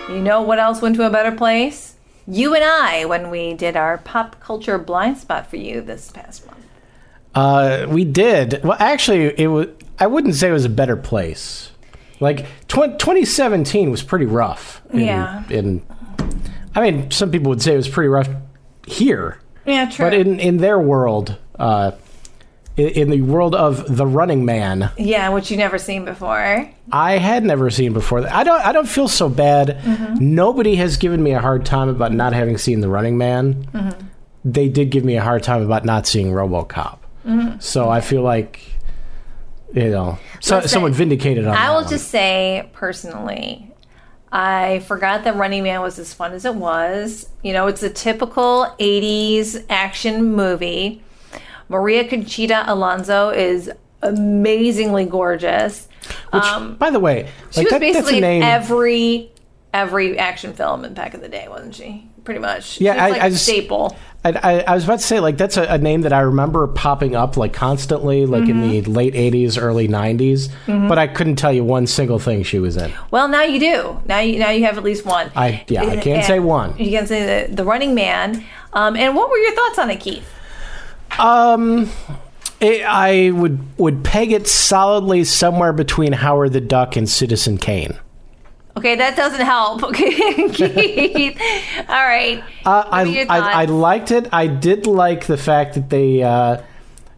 You 0.09 0.21
know 0.21 0.43
what 0.43 0.59
else 0.61 0.81
went 0.81 0.95
to 0.97 1.07
a 1.07 1.11
better 1.11 1.33
place? 1.33 1.94
You 2.27 2.55
and 2.55 2.65
I, 2.65 3.05
when 3.05 3.31
we 3.31 3.53
did 3.55 3.77
our 3.77 3.99
pop 3.99 4.41
culture 4.41 4.79
blind 4.79 5.19
spot 5.19 5.49
for 5.49 5.57
you 5.57 5.81
this 5.81 6.11
past 6.11 6.47
month. 6.47 6.65
Uh, 7.35 7.87
we 7.89 8.05
did. 8.05 8.63
Well, 8.65 8.77
actually, 8.79 9.39
it 9.39 9.49
was. 9.49 9.69
I 9.99 10.07
wouldn't 10.07 10.35
say 10.35 10.49
it 10.49 10.53
was 10.53 10.65
a 10.65 10.71
better 10.71 10.97
place. 10.97 11.71
Like 12.21 12.47
tw- 12.69 12.99
2017 12.99 13.91
was 13.91 14.03
pretty 14.03 14.27
rough. 14.27 14.81
In, 14.91 15.01
Yeah. 15.01 15.45
In, 15.51 15.85
I 16.75 16.81
mean, 16.81 17.11
some 17.11 17.31
people 17.31 17.51
would 17.51 17.63
say 17.63 17.75
it 17.75 17.77
was 17.77 17.89
pretty 17.89 18.09
rough 18.09 18.29
here. 18.87 19.41
Yeah, 19.67 19.91
true. 19.91 20.07
But 20.07 20.15
in 20.15 20.41
in 20.41 20.59
their 20.59 20.79
world, 20.79 21.37
uh, 21.59 21.93
in, 22.77 23.11
the 23.11 23.21
world 23.23 23.55
of 23.55 23.97
the 23.97 24.07
Running 24.07 24.45
Man, 24.45 24.91
yeah, 24.97 25.29
which 25.29 25.51
you 25.51 25.57
never 25.57 25.79
seen 25.79 26.05
before. 26.05 26.69
I 26.93 27.19
had 27.19 27.45
never 27.45 27.71
seen 27.71 27.93
before. 27.93 28.27
I 28.29 28.43
don't. 28.45 28.61
I 28.65 28.73
don't 28.73 28.89
feel 28.89 29.09
so 29.09 29.29
bad. 29.29 29.79
Mm-hmm. 29.83 30.35
Nobody 30.35 30.77
has 30.77 30.97
given 30.97 31.23
me 31.23 31.33
a 31.33 31.41
hard 31.41 31.65
time 31.65 31.89
about 31.89 32.13
not 32.13 32.33
having 32.33 32.59
seen 32.59 32.81
The 32.81 32.89
Running 32.89 33.17
Man. 33.17 33.65
Mm-hmm. 33.67 34.07
They 34.45 34.69
did 34.69 34.91
give 34.91 35.05
me 35.05 35.17
a 35.17 35.23
hard 35.23 35.43
time 35.43 35.63
about 35.63 35.85
not 35.85 36.07
seeing 36.07 36.29
RoboCop. 36.33 36.99
Mhm. 37.27 37.63
So 37.63 37.89
I 37.89 38.01
feel 38.03 38.23
like, 38.23 38.61
you 39.73 39.89
know, 39.91 40.19
so, 40.41 40.57
Listen, 40.57 40.69
someone 40.69 40.93
vindicated 40.93 41.47
on 41.47 41.57
I 41.57 41.71
will 41.71 41.83
one. 41.83 41.89
just 41.89 42.09
say 42.09 42.69
personally, 42.75 43.71
I 44.31 44.81
forgot 44.81 45.25
that 45.25 45.37
Running 45.37 45.63
Man 45.63 45.81
was 45.81 45.99
as 45.99 46.13
fun 46.13 46.33
as 46.33 46.45
it 46.45 46.55
was. 46.57 47.29
You 47.43 47.53
know, 47.55 47.69
it's 47.69 47.83
a 47.83 47.89
typical 47.89 48.75
80s 48.79 49.65
action 49.71 50.33
movie. 50.35 51.03
Maria 51.75 52.07
Conchita 52.09 52.65
Alonso 52.73 53.31
is 53.31 53.69
amazingly 54.03 55.05
gorgeous. 55.07 55.89
Which, 56.31 56.43
um, 56.43 56.77
by 56.77 56.91
the 56.91 57.01
way, 57.01 57.29
she 57.51 57.61
like 57.61 57.65
was 57.65 57.73
that, 57.73 57.81
that's 57.81 57.95
basically 57.97 58.19
a 58.19 58.21
name. 58.21 58.43
in 58.43 58.49
every 58.49 59.31
every 59.73 60.17
action 60.19 60.53
film 60.53 60.85
in 60.85 60.95
back 60.95 61.15
in 61.15 61.21
the 61.21 61.29
day, 61.29 61.49
wasn't 61.49 61.75
she? 61.75 62.07
Pretty 62.23 62.39
much. 62.41 62.81
Yeah, 62.81 62.93
she 62.93 62.97
was 62.97 63.03
I- 63.03 63.09
like 63.11 63.23
I 63.23 63.31
staple. 63.31 63.97
I, 64.27 64.31
I, 64.33 64.59
I 64.61 64.75
was 64.75 64.85
about 64.85 65.01
to 65.01 65.05
say 65.05 65.19
like 65.21 65.37
that's 65.37 65.57
a, 65.59 65.65
a 65.65 65.77
name 65.77 66.03
that 66.03 66.13
I 66.13 66.21
remember 66.21 66.67
popping 66.69 67.15
up 67.17 67.37
like 67.37 67.53
constantly, 67.53 68.25
like 68.25 68.49
in 68.49 68.61
the 68.63 68.81
late 68.83 69.13
'80s, 69.15 69.61
early 69.61 69.87
'90s. 69.89 70.49
Mhm. 70.67 70.89
But 70.89 70.99
I 70.99 71.07
couldn't 71.09 71.37
tell 71.37 71.53
you 71.53 71.65
one 71.65 71.87
single 71.87 72.19
thing 72.19 72.43
she 72.45 72.59
was 72.59 72.77
in. 72.79 72.91
Well, 73.11 73.27
now 73.29 73.43
you 73.43 73.59
do. 73.59 74.01
Now 74.07 74.21
you 74.21 74.39
now 74.39 74.51
you 74.51 74.65
have 74.65 74.79
at 74.79 74.85
least 74.85 75.05
one. 75.05 75.31
I 75.37 75.65
yeah, 75.69 75.83
I 75.83 75.97
can't 75.97 76.07
And 76.19 76.25
say 76.25 76.39
one. 76.39 76.79
You 76.79 76.91
can 76.97 77.07
say 77.07 77.47
the, 77.49 77.55
the 77.55 77.65
Running 77.65 77.95
Man. 77.95 78.45
Um, 78.73 78.97
and 78.97 79.15
what 79.17 79.29
were 79.29 79.37
your 79.39 79.55
thoughts 79.55 79.79
on 79.79 79.91
it, 79.91 80.01
Keith? 80.01 80.31
Um, 81.19 81.91
it, 82.61 82.83
I 82.85 83.31
would 83.31 83.59
would 83.79 84.05
peg 84.05 84.33
it 84.33 84.47
solidly 84.49 85.25
somewhere 85.25 85.73
between 85.73 86.13
Howard 86.13 86.53
the 86.53 86.61
Duck 86.61 86.97
and 86.97 87.09
Citizen 87.09 87.59
Kane. 87.59 87.97
Okay, 88.77 88.97
that 88.97 89.17
doesn't 89.17 89.41
help. 89.45 89.83
Okay, 89.85 90.49
Keith. 90.53 91.41
All 91.89 91.95
right. 91.95 92.43
Uh, 92.65 92.85
What 92.85 92.93
are 92.93 93.07
your 93.07 93.27
I, 93.31 93.39
I 93.39 93.63
I 93.63 93.65
liked 93.67 94.11
it. 94.11 94.29
I 94.33 94.47
did 94.49 94.87
like 94.87 95.27
the 95.27 95.37
fact 95.37 95.75
that 95.75 95.91
they 95.91 96.23
uh, 96.23 96.61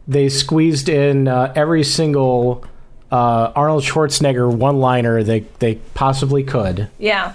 they 0.06 0.28
squeezed 0.28 0.88
in 0.88 1.28
uh, 1.28 1.52
every 1.56 1.82
single 1.84 2.64
uh, 3.10 3.52
Arnold 3.54 3.84
Schwarzenegger 3.84 4.52
one 4.54 4.80
liner 4.80 5.22
they 5.22 5.40
they 5.60 5.76
possibly 5.94 6.44
could. 6.44 6.88
Yeah. 6.98 7.32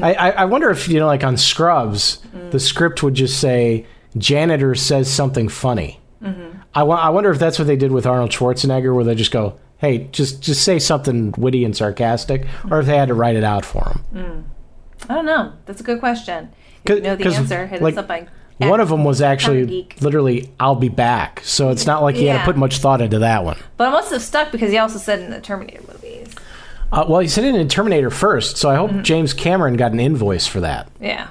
I, 0.00 0.14
I 0.14 0.30
I 0.30 0.44
wonder 0.46 0.70
if 0.70 0.88
you 0.88 0.98
know, 1.00 1.06
like 1.06 1.24
on 1.24 1.36
Scrubs, 1.36 2.18
Mm. 2.34 2.50
the 2.52 2.58
script 2.60 3.02
would 3.02 3.14
just 3.14 3.38
say 3.40 3.86
janitor 4.16 4.74
says 4.74 5.10
something 5.10 5.48
funny. 5.48 6.00
Mhm. 6.22 6.60
I, 6.74 6.82
wa- 6.82 6.96
I 6.96 7.10
wonder 7.10 7.30
if 7.30 7.38
that's 7.38 7.58
what 7.58 7.66
they 7.66 7.76
did 7.76 7.92
with 7.92 8.06
Arnold 8.06 8.30
Schwarzenegger, 8.30 8.94
where 8.94 9.04
they 9.04 9.14
just 9.14 9.30
go, 9.30 9.58
"Hey, 9.78 10.08
just 10.12 10.40
just 10.42 10.62
say 10.62 10.78
something 10.78 11.34
witty 11.36 11.64
and 11.64 11.76
sarcastic," 11.76 12.46
or 12.70 12.80
if 12.80 12.86
they 12.86 12.96
had 12.96 13.08
to 13.08 13.14
write 13.14 13.36
it 13.36 13.44
out 13.44 13.64
for 13.64 13.84
him. 13.84 14.04
Mm. 14.14 14.42
I 15.10 15.14
don't 15.14 15.26
know. 15.26 15.52
That's 15.66 15.80
a 15.80 15.84
good 15.84 16.00
question. 16.00 16.48
If 16.84 16.96
you 16.96 17.00
know 17.02 17.16
the 17.16 17.26
answer, 17.26 17.66
hit 17.66 17.82
like, 17.82 17.94
us 17.94 17.98
up 17.98 18.08
by 18.08 18.26
One 18.58 18.80
of 18.80 18.88
them 18.88 19.04
was 19.04 19.20
actually 19.20 19.88
literally, 20.00 20.50
"I'll 20.58 20.74
be 20.76 20.88
back," 20.88 21.42
so 21.44 21.70
it's 21.70 21.86
not 21.86 22.02
like 22.02 22.14
he 22.16 22.26
had 22.26 22.38
to 22.38 22.44
put 22.44 22.56
much 22.56 22.78
thought 22.78 23.00
into 23.02 23.18
that 23.20 23.44
one. 23.44 23.56
But 23.76 23.88
I 23.88 23.90
must 23.90 24.10
have 24.12 24.22
stuck 24.22 24.50
because 24.52 24.70
he 24.70 24.78
also 24.78 24.98
said 24.98 25.18
in 25.20 25.30
the 25.30 25.40
Terminator 25.40 25.82
movies. 25.92 26.34
Uh, 26.92 27.04
well, 27.08 27.20
he 27.20 27.28
said 27.28 27.44
it 27.44 27.54
in 27.54 27.68
Terminator 27.68 28.10
first, 28.10 28.56
so 28.56 28.70
I 28.70 28.76
Mm-hmm. 28.76 28.96
hope 28.96 29.04
James 29.04 29.32
Cameron 29.34 29.76
got 29.76 29.92
an 29.92 30.00
invoice 30.00 30.46
for 30.46 30.60
that. 30.60 30.88
Yeah. 31.00 31.26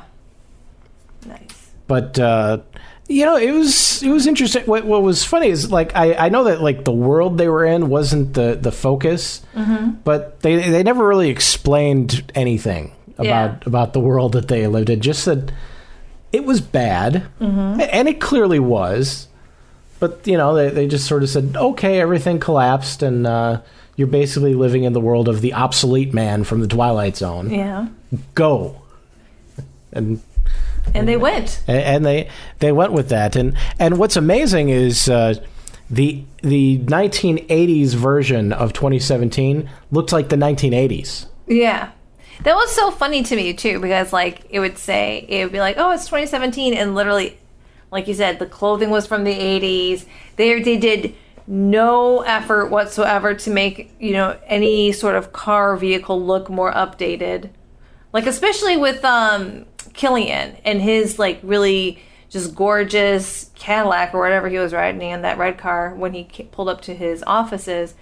But 1.88 2.17
uh, 2.19 2.60
you 3.08 3.26
know, 3.26 3.36
it 3.36 3.52
was 3.52 4.02
it 4.04 4.10
was 4.10 4.28
interesting. 4.28 4.63
What, 4.63 4.86
what 4.86 5.02
was 5.04 5.24
funny 5.24 5.48
is 5.50 5.72
like 5.72 5.96
I, 5.96 6.13
I 6.13 6.30
know 6.30 6.46
that 6.46 6.62
like 6.62 6.86
the 6.86 6.93
world 6.93 7.38
they 7.38 7.48
were 7.50 7.65
in 7.65 7.89
wasn't 7.89 8.34
the 8.34 8.58
the 8.60 8.72
focus, 8.72 9.41
Mm-hmm. 9.56 9.91
but 10.04 10.39
they 10.41 10.56
they 10.69 10.84
never 10.84 11.06
really 11.08 11.30
explained 11.30 12.32
anything 12.36 12.91
about 13.17 13.26
Yeah. 13.26 13.56
about 13.65 13.93
the 13.93 14.00
world 14.00 14.32
that 14.34 14.48
they 14.48 14.65
lived 14.67 14.89
in. 14.89 15.02
Just 15.02 15.26
that 15.26 15.52
it 16.32 16.46
was 16.46 16.62
bad, 16.62 17.26
Mhm. 17.39 17.88
and 17.91 18.08
it 18.08 18.19
clearly 18.19 18.60
was. 18.60 19.28
But 20.00 20.26
you 20.26 20.38
know, 20.38 20.54
they 20.56 20.69
they 20.69 20.88
just 20.88 21.06
sort 21.06 21.24
of 21.24 21.30
said, 21.30 21.56
okay, 21.56 22.00
everything 22.02 22.39
collapsed, 22.39 23.04
and 23.04 23.28
uh, 23.28 23.62
you're 23.96 24.08
basically 24.08 24.54
living 24.56 24.84
in 24.86 24.93
the 24.93 25.00
world 25.00 25.28
of 25.30 25.41
the 25.41 25.54
obsolete 25.54 26.13
man 26.13 26.43
from 26.43 26.60
the 26.62 26.67
Twilight 26.67 27.15
Zone. 27.17 27.50
Yeah. 27.52 27.88
Go, 28.34 28.82
and 29.91 30.19
And 30.93 31.08
they 31.08 31.17
went. 31.17 31.62
a- 31.67 31.72
and 31.72 32.06
they 32.06 32.30
they 32.60 32.72
went 32.72 32.91
with 32.93 33.10
that 33.10 33.36
and 33.36 33.56
and 33.80 33.98
what's 33.98 34.15
amazing 34.15 34.69
is 34.69 35.10
uh, 35.10 35.36
the 35.89 36.24
the 36.41 36.80
1980s 36.80 37.93
version 37.93 38.52
of 38.54 38.74
2017 38.74 39.69
looked 39.91 40.12
like 40.12 40.30
the 40.30 40.36
1980s 40.36 41.26
Yeah. 41.48 41.89
That 42.43 42.56
was 42.56 42.72
so 42.76 42.89
funny 42.91 43.24
to 43.24 43.36
me 43.36 43.54
too 43.54 43.80
because 43.80 44.12
like 44.12 44.46
it 44.50 44.60
would 44.60 44.78
say 44.78 45.26
it 45.30 45.43
would 45.43 45.54
be 45.54 45.60
like, 45.60 45.78
"Oh, 45.78 45.91
it's 45.91 46.06
2017," 46.06 46.74
and 46.74 46.96
literally, 46.96 47.38
like 47.91 48.08
you 48.08 48.15
said, 48.15 48.39
the 48.39 48.48
clothing 48.48 48.89
was 48.89 49.06
from 49.06 49.24
the 49.24 49.34
80s. 49.34 50.06
They 50.36 50.62
they 50.62 50.78
did 50.78 51.15
no 51.46 52.22
effort 52.22 52.72
whatsoever 52.72 53.34
to 53.36 53.50
make 53.52 53.91
you 54.00 54.13
know 54.13 54.36
any 54.48 54.91
sort 54.91 55.15
of 55.15 55.32
car 55.32 55.78
vehicle 55.78 56.22
look 56.22 56.50
more 56.50 56.74
updated. 56.74 57.50
Like 58.12 58.26
especially 58.26 58.78
with 58.78 59.06
um 59.06 59.65
Killian 59.93 60.58
and 60.65 60.82
his 60.82 61.19
like 61.19 61.39
really 61.43 62.01
just 62.29 62.56
gorgeous 62.56 63.51
Cadillac 63.56 64.13
or 64.13 64.19
whatever 64.19 64.49
he 64.49 64.58
was 64.58 64.73
riding 64.73 65.01
in 65.01 65.21
that 65.21 65.38
red 65.38 65.58
car 65.58 65.93
when 65.93 66.13
he 66.13 66.23
pulled 66.51 66.69
up 66.69 66.82
to 66.82 66.95
his 66.95 67.23
offices. 67.27 67.93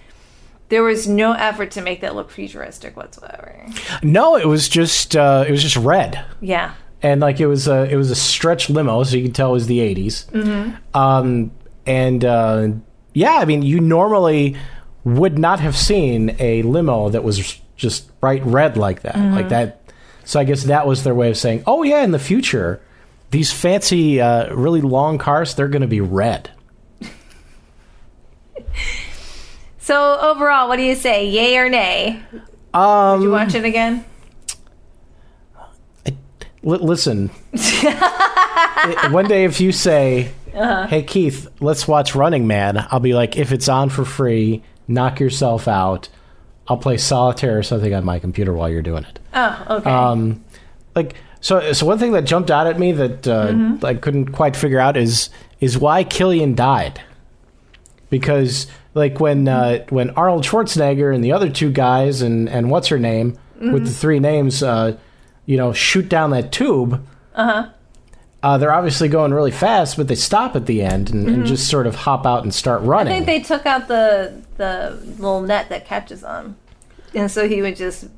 There 0.70 0.82
was 0.82 1.06
no 1.06 1.32
effort 1.32 1.70
to 1.72 1.82
make 1.82 2.00
that 2.00 2.14
look 2.14 2.30
futuristic 2.30 2.96
whatsoever. 2.96 3.66
No, 4.02 4.36
it 4.36 4.46
was 4.46 4.68
just 4.70 5.14
uh, 5.14 5.44
it 5.46 5.50
was 5.50 5.62
just 5.62 5.76
red. 5.76 6.24
Yeah. 6.40 6.72
and 7.02 7.20
like 7.20 7.40
it 7.40 7.46
was 7.46 7.68
a 7.68 7.84
it 7.92 7.96
was 7.96 8.10
a 8.10 8.14
stretch 8.14 8.70
limo, 8.70 9.02
so 9.04 9.16
you 9.16 9.24
could 9.24 9.34
tell 9.34 9.50
it 9.50 9.52
was 9.52 9.66
the 9.66 9.80
80s. 9.80 10.30
Mm-hmm. 10.30 10.96
Um, 10.98 11.50
and 11.84 12.24
uh, 12.24 12.68
yeah, 13.12 13.34
I 13.34 13.44
mean, 13.44 13.62
you 13.62 13.80
normally 13.80 14.56
would 15.04 15.36
not 15.38 15.60
have 15.60 15.76
seen 15.76 16.34
a 16.38 16.62
limo 16.62 17.10
that 17.10 17.22
was 17.22 17.60
just 17.76 18.18
bright 18.20 18.42
red 18.46 18.76
like 18.78 19.02
that, 19.02 19.14
Mm-hmm. 19.16 19.34
like 19.34 19.48
that. 19.50 19.81
So 20.24 20.38
I 20.40 20.44
guess 20.44 20.64
that 20.64 20.86
was 20.86 21.02
their 21.04 21.14
way 21.14 21.28
of 21.30 21.36
saying, 21.36 21.64
"Oh 21.66 21.82
yeah, 21.82 22.02
in 22.02 22.10
the 22.12 22.18
future, 22.18 22.80
these 23.30 23.52
fancy, 23.52 24.20
uh, 24.20 24.54
really 24.54 24.80
long 24.80 25.18
cars, 25.18 25.54
they're 25.54 25.68
going 25.68 25.82
to 25.82 25.88
be 25.88 26.00
red." 26.00 26.50
So 29.78 30.16
overall, 30.20 30.68
what 30.68 30.76
do 30.76 30.82
you 30.82 30.94
say? 30.94 31.26
Yay 31.28 31.56
or 31.58 31.68
nay? 31.68 32.22
Um, 32.72 33.18
Did 33.18 33.24
you 33.26 33.32
watch 33.32 33.54
it 33.56 33.64
again? 33.64 34.04
Li- 36.64 36.78
listen, 36.78 37.30
I- 37.54 39.08
one 39.10 39.26
day 39.26 39.42
if 39.44 39.60
you 39.60 39.72
say, 39.72 40.30
Uh-huh. 40.54 40.86
"Hey 40.86 41.02
Keith, 41.02 41.48
let's 41.60 41.88
watch 41.88 42.14
Running 42.14 42.46
Man," 42.46 42.86
I'll 42.92 43.00
be 43.00 43.14
like, 43.14 43.36
"If 43.36 43.50
it's 43.50 43.68
on 43.68 43.88
for 43.88 44.04
free, 44.04 44.62
knock 44.86 45.18
yourself 45.18 45.66
out. 45.66 46.08
I'll 46.68 46.76
play 46.78 46.96
solitaire 46.96 47.58
or 47.58 47.62
something 47.62 47.92
on 47.94 48.04
my 48.04 48.18
computer 48.18 48.52
while 48.52 48.68
you're 48.70 48.82
doing 48.82 49.04
it." 49.04 49.18
Oh, 49.34 49.66
okay. 49.78 49.90
Um, 49.90 50.44
like 50.94 51.14
so. 51.40 51.72
So 51.72 51.86
one 51.86 51.98
thing 51.98 52.12
that 52.12 52.22
jumped 52.22 52.50
out 52.50 52.66
at 52.66 52.78
me 52.78 52.92
that 52.92 53.26
uh, 53.28 53.48
Mm-hmm. 53.48 53.84
I 53.86 53.94
couldn't 53.94 54.32
quite 54.32 54.56
figure 54.56 54.78
out 54.78 54.96
is 54.96 55.30
is 55.60 55.76
why 55.78 56.04
Killian 56.04 56.54
died. 56.54 57.00
Because 58.10 58.66
like 58.94 59.20
when 59.20 59.48
uh, 59.48 59.84
when 59.88 60.10
Arnold 60.10 60.44
Schwarzenegger 60.44 61.14
and 61.14 61.24
the 61.24 61.32
other 61.32 61.48
two 61.50 61.70
guys 61.70 62.20
and 62.22 62.48
and 62.48 62.70
what's 62.70 62.88
her 62.88 62.98
name 62.98 63.38
Mm-hmm. 63.60 63.74
with 63.74 63.84
the 63.86 63.92
three 63.92 64.18
names, 64.18 64.60
uh, 64.60 64.96
you 65.46 65.56
know, 65.56 65.72
shoot 65.72 66.08
down 66.08 66.30
that 66.30 66.50
tube. 66.50 67.06
Uh-huh. 67.36 67.68
Uh, 68.42 68.58
they're 68.58 68.72
obviously 68.72 69.08
going 69.08 69.32
really 69.32 69.52
fast, 69.52 69.96
but 69.96 70.08
they 70.08 70.16
stop 70.16 70.56
at 70.56 70.66
the 70.66 70.82
end 70.82 71.10
and, 71.10 71.28
and 71.28 71.46
just 71.46 71.68
sort 71.68 71.86
of 71.86 71.94
hop 71.94 72.26
out 72.26 72.42
and 72.42 72.52
start 72.52 72.82
Mm-hmm. 72.82 72.90
I 72.92 73.04
think 73.04 73.26
they 73.26 73.40
took 73.40 73.66
out 73.66 73.86
the 73.88 74.42
the 74.56 74.98
little 75.18 75.40
net 75.42 75.68
that 75.68 75.86
catches 75.86 76.22
them, 76.22 76.56
and 77.14 77.30
so 77.30 77.48
he 77.48 77.62
would 77.62 77.76
just. 77.76 78.08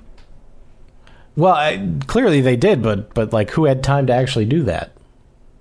well, 1.37 1.55
I, 1.55 1.87
clearly 2.07 2.41
they 2.41 2.57
did, 2.57 2.83
but 2.83 3.13
but 3.13 3.33
like 3.35 3.51
who 3.51 3.67
had 3.67 3.85
time 3.85 4.07
to 4.07 4.15
actually 4.15 4.47
do 4.47 4.63
that? 4.63 4.93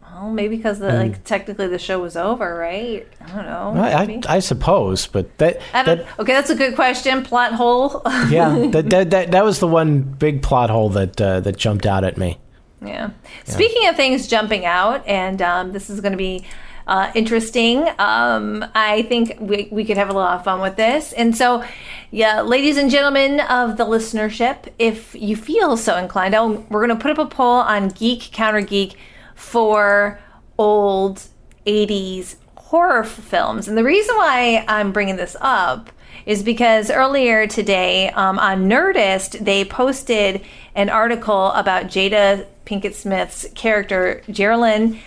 Well, 0.01 0.31
maybe 0.31 0.55
because 0.55 0.79
the 0.79 0.93
like 0.93 1.25
technically 1.25 1.67
the 1.67 1.77
show 1.79 1.99
was 1.99 2.15
over, 2.15 2.55
right? 2.55 3.05
I 3.19 3.27
don't 3.35 3.45
know. 3.45 3.81
I, 3.81 4.03
I. 4.03 4.21
I 4.37 4.39
suppose, 4.39 5.07
but 5.07 5.37
that 5.39 5.59
that 5.73 6.07
okay, 6.17 6.31
that's 6.31 6.49
a 6.49 6.55
good 6.55 6.75
question. 6.75 7.23
Plot 7.23 7.51
hole. 7.53 8.01
yeah, 8.29 8.67
that, 8.71 8.85
that 8.89 9.09
that 9.09 9.31
that 9.31 9.43
was 9.43 9.59
the 9.59 9.67
one 9.67 10.01
big 10.01 10.41
plot 10.41 10.69
hole 10.69 10.87
that 10.91 11.19
uh, 11.19 11.41
that 11.41 11.57
jumped 11.57 11.85
out 11.85 12.05
at 12.05 12.17
me. 12.17 12.37
Yeah. 12.85 13.11
Speaking 13.45 13.87
of 13.87 13.95
things 13.95 14.27
jumping 14.27 14.65
out, 14.65 15.07
and 15.07 15.41
um, 15.41 15.71
this 15.71 15.89
is 15.89 16.01
going 16.01 16.11
to 16.11 16.17
be 16.17 16.45
uh, 16.87 17.11
interesting. 17.15 17.87
Um, 17.99 18.65
I 18.75 19.03
think 19.03 19.37
we, 19.39 19.69
we 19.71 19.85
could 19.85 19.97
have 19.97 20.09
a 20.09 20.13
lot 20.13 20.37
of 20.37 20.43
fun 20.43 20.61
with 20.61 20.75
this. 20.75 21.13
And 21.13 21.35
so, 21.35 21.63
yeah, 22.11 22.41
ladies 22.41 22.77
and 22.77 22.91
gentlemen 22.91 23.39
of 23.41 23.77
the 23.77 23.85
listenership, 23.85 24.71
if 24.79 25.15
you 25.15 25.35
feel 25.35 25.77
so 25.77 25.97
inclined, 25.97 26.35
I'll, 26.35 26.55
we're 26.69 26.85
going 26.85 26.97
to 26.97 27.01
put 27.01 27.11
up 27.11 27.19
a 27.19 27.25
poll 27.25 27.59
on 27.61 27.89
Geek 27.89 28.31
Counter 28.31 28.61
Geek 28.61 28.95
for 29.35 30.19
old 30.57 31.23
80s 31.65 32.35
horror 32.55 33.03
films. 33.03 33.67
And 33.67 33.77
the 33.77 33.83
reason 33.83 34.15
why 34.15 34.65
I'm 34.67 34.91
bringing 34.91 35.15
this 35.15 35.35
up 35.39 35.89
is 36.25 36.43
because 36.43 36.89
earlier 36.89 37.47
today 37.47 38.09
um, 38.11 38.39
on 38.39 38.69
Nerdist, 38.69 39.43
they 39.43 39.65
posted 39.65 40.41
an 40.75 40.89
article 40.89 41.51
about 41.51 41.85
Jada 41.85 42.45
Pinkett 42.65 42.93
Smith's 42.93 43.45
character, 43.55 44.21
Geraldine, 44.29 44.99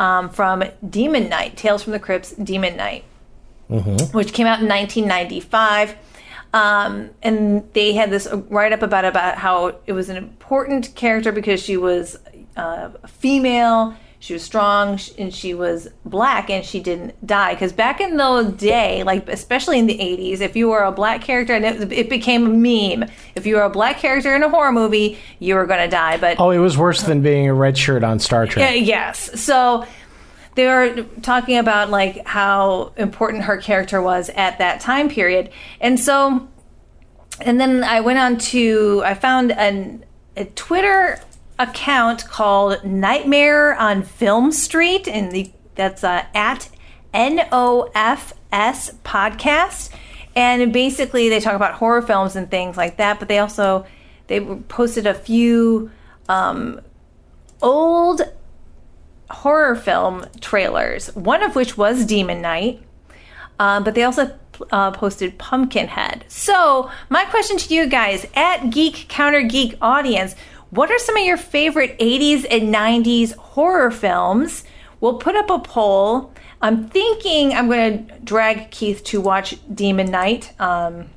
um, 0.00 0.28
from 0.30 0.64
Demon 0.88 1.28
Knight, 1.28 1.56
Tales 1.56 1.82
from 1.82 1.92
the 1.92 2.00
Crypt's 2.00 2.32
Demon 2.32 2.76
Knight, 2.76 3.04
which 4.12 4.32
came 4.32 4.46
out 4.46 4.60
in 4.60 4.68
1995. 4.68 5.96
Um, 6.54 7.10
and 7.22 7.66
they 7.72 7.94
had 7.94 8.10
this 8.10 8.28
write 8.50 8.72
up 8.72 8.82
about 8.82 9.04
about 9.06 9.38
how 9.38 9.76
it 9.86 9.92
was 9.92 10.08
an 10.10 10.16
important 10.16 10.94
character 10.94 11.32
because 11.32 11.62
she 11.62 11.76
was 11.78 12.18
uh, 12.56 12.90
a 13.02 13.08
female, 13.08 13.96
she 14.22 14.34
was 14.34 14.44
strong, 14.44 15.00
and 15.18 15.34
she 15.34 15.52
was 15.52 15.88
black, 16.04 16.48
and 16.48 16.64
she 16.64 16.78
didn't 16.78 17.26
die. 17.26 17.54
Because 17.54 17.72
back 17.72 18.00
in 18.00 18.16
the 18.16 18.54
day, 18.56 19.02
like 19.02 19.28
especially 19.28 19.80
in 19.80 19.86
the 19.86 19.98
80s, 19.98 20.40
if 20.40 20.54
you 20.54 20.68
were 20.68 20.84
a 20.84 20.92
black 20.92 21.22
character, 21.22 21.54
and 21.54 21.64
it, 21.64 21.90
it 21.92 22.08
became 22.08 22.46
a 22.46 22.48
meme, 22.48 23.10
if 23.34 23.46
you 23.46 23.56
were 23.56 23.62
a 23.62 23.68
black 23.68 23.98
character 23.98 24.32
in 24.36 24.44
a 24.44 24.48
horror 24.48 24.70
movie, 24.70 25.18
you 25.40 25.56
were 25.56 25.66
going 25.66 25.80
to 25.80 25.88
die. 25.88 26.18
But 26.18 26.38
Oh, 26.38 26.50
it 26.50 26.58
was 26.58 26.78
worse 26.78 27.02
than 27.02 27.20
being 27.20 27.48
a 27.48 27.52
red 27.52 27.76
shirt 27.76 28.04
on 28.04 28.20
Star 28.20 28.46
trek 28.46 28.62
yeah, 28.62 28.76
yes. 28.76 29.40
So 29.40 29.84
they 30.54 30.68
were 30.68 31.02
talking 31.22 31.58
about 31.58 31.90
like 31.90 32.24
how 32.24 32.92
important 32.96 33.42
her 33.42 33.56
character 33.56 34.00
was 34.00 34.30
at 34.36 34.58
that 34.58 34.80
time 34.80 35.08
period, 35.08 35.50
and 35.80 35.98
so, 35.98 36.48
and 37.40 37.60
then 37.60 37.82
I 37.82 37.98
went 37.98 38.20
on 38.20 38.38
to 38.38 39.02
I 39.04 39.14
found 39.14 39.50
an, 39.50 40.04
a 40.36 40.44
Twitter 40.44 41.18
account 41.62 42.26
called 42.26 42.84
Nightmare 42.84 43.74
on 43.74 44.02
Film 44.02 44.52
Street, 44.52 45.06
and 45.06 45.32
the 45.32 45.50
that's 45.74 46.04
uh, 46.04 46.24
at 46.34 46.68
NOFS 47.14 48.34
podcast, 48.50 49.90
and 50.34 50.72
basically 50.72 51.28
they 51.28 51.40
talk 51.40 51.54
about 51.54 51.74
horror 51.74 52.02
films 52.02 52.36
and 52.36 52.50
things 52.50 52.76
like 52.76 52.96
that, 52.98 53.18
but 53.18 53.28
they 53.28 53.38
also 53.38 53.86
they 54.26 54.40
posted 54.40 55.06
a 55.06 55.14
few 55.14 55.90
um, 56.28 56.80
old 57.60 58.22
horror 59.30 59.76
film 59.76 60.26
trailers, 60.40 61.14
one 61.14 61.42
of 61.42 61.54
which 61.54 61.76
was 61.76 62.04
Demon 62.04 62.42
Knight, 62.42 62.82
uh, 63.58 63.80
but 63.80 63.94
they 63.94 64.02
also 64.02 64.38
uh, 64.70 64.90
posted 64.90 65.38
Pumpkinhead. 65.38 66.24
So, 66.28 66.90
my 67.08 67.24
question 67.24 67.56
to 67.58 67.74
you 67.74 67.86
guys 67.86 68.26
at 68.34 68.70
Geek 68.70 69.06
Counter 69.08 69.42
Geek 69.42 69.76
audience 69.80 70.34
what 70.72 70.90
are 70.90 70.98
some 70.98 71.18
of 71.18 71.22
your 71.22 71.36
favorite 71.36 71.98
80s 71.98 72.46
and 72.50 72.74
90s 72.74 73.34
horror 73.36 73.90
films? 73.90 74.64
We'll 75.00 75.18
put 75.18 75.36
up 75.36 75.50
a 75.50 75.58
poll. 75.58 76.32
I'm 76.62 76.88
thinking 76.88 77.52
I'm 77.52 77.68
going 77.68 78.06
to 78.06 78.18
drag 78.20 78.70
Keith 78.70 79.04
to 79.04 79.20
watch 79.20 79.54
Demon 79.74 80.10
Knight. 80.10 80.58
Um, 80.58 81.10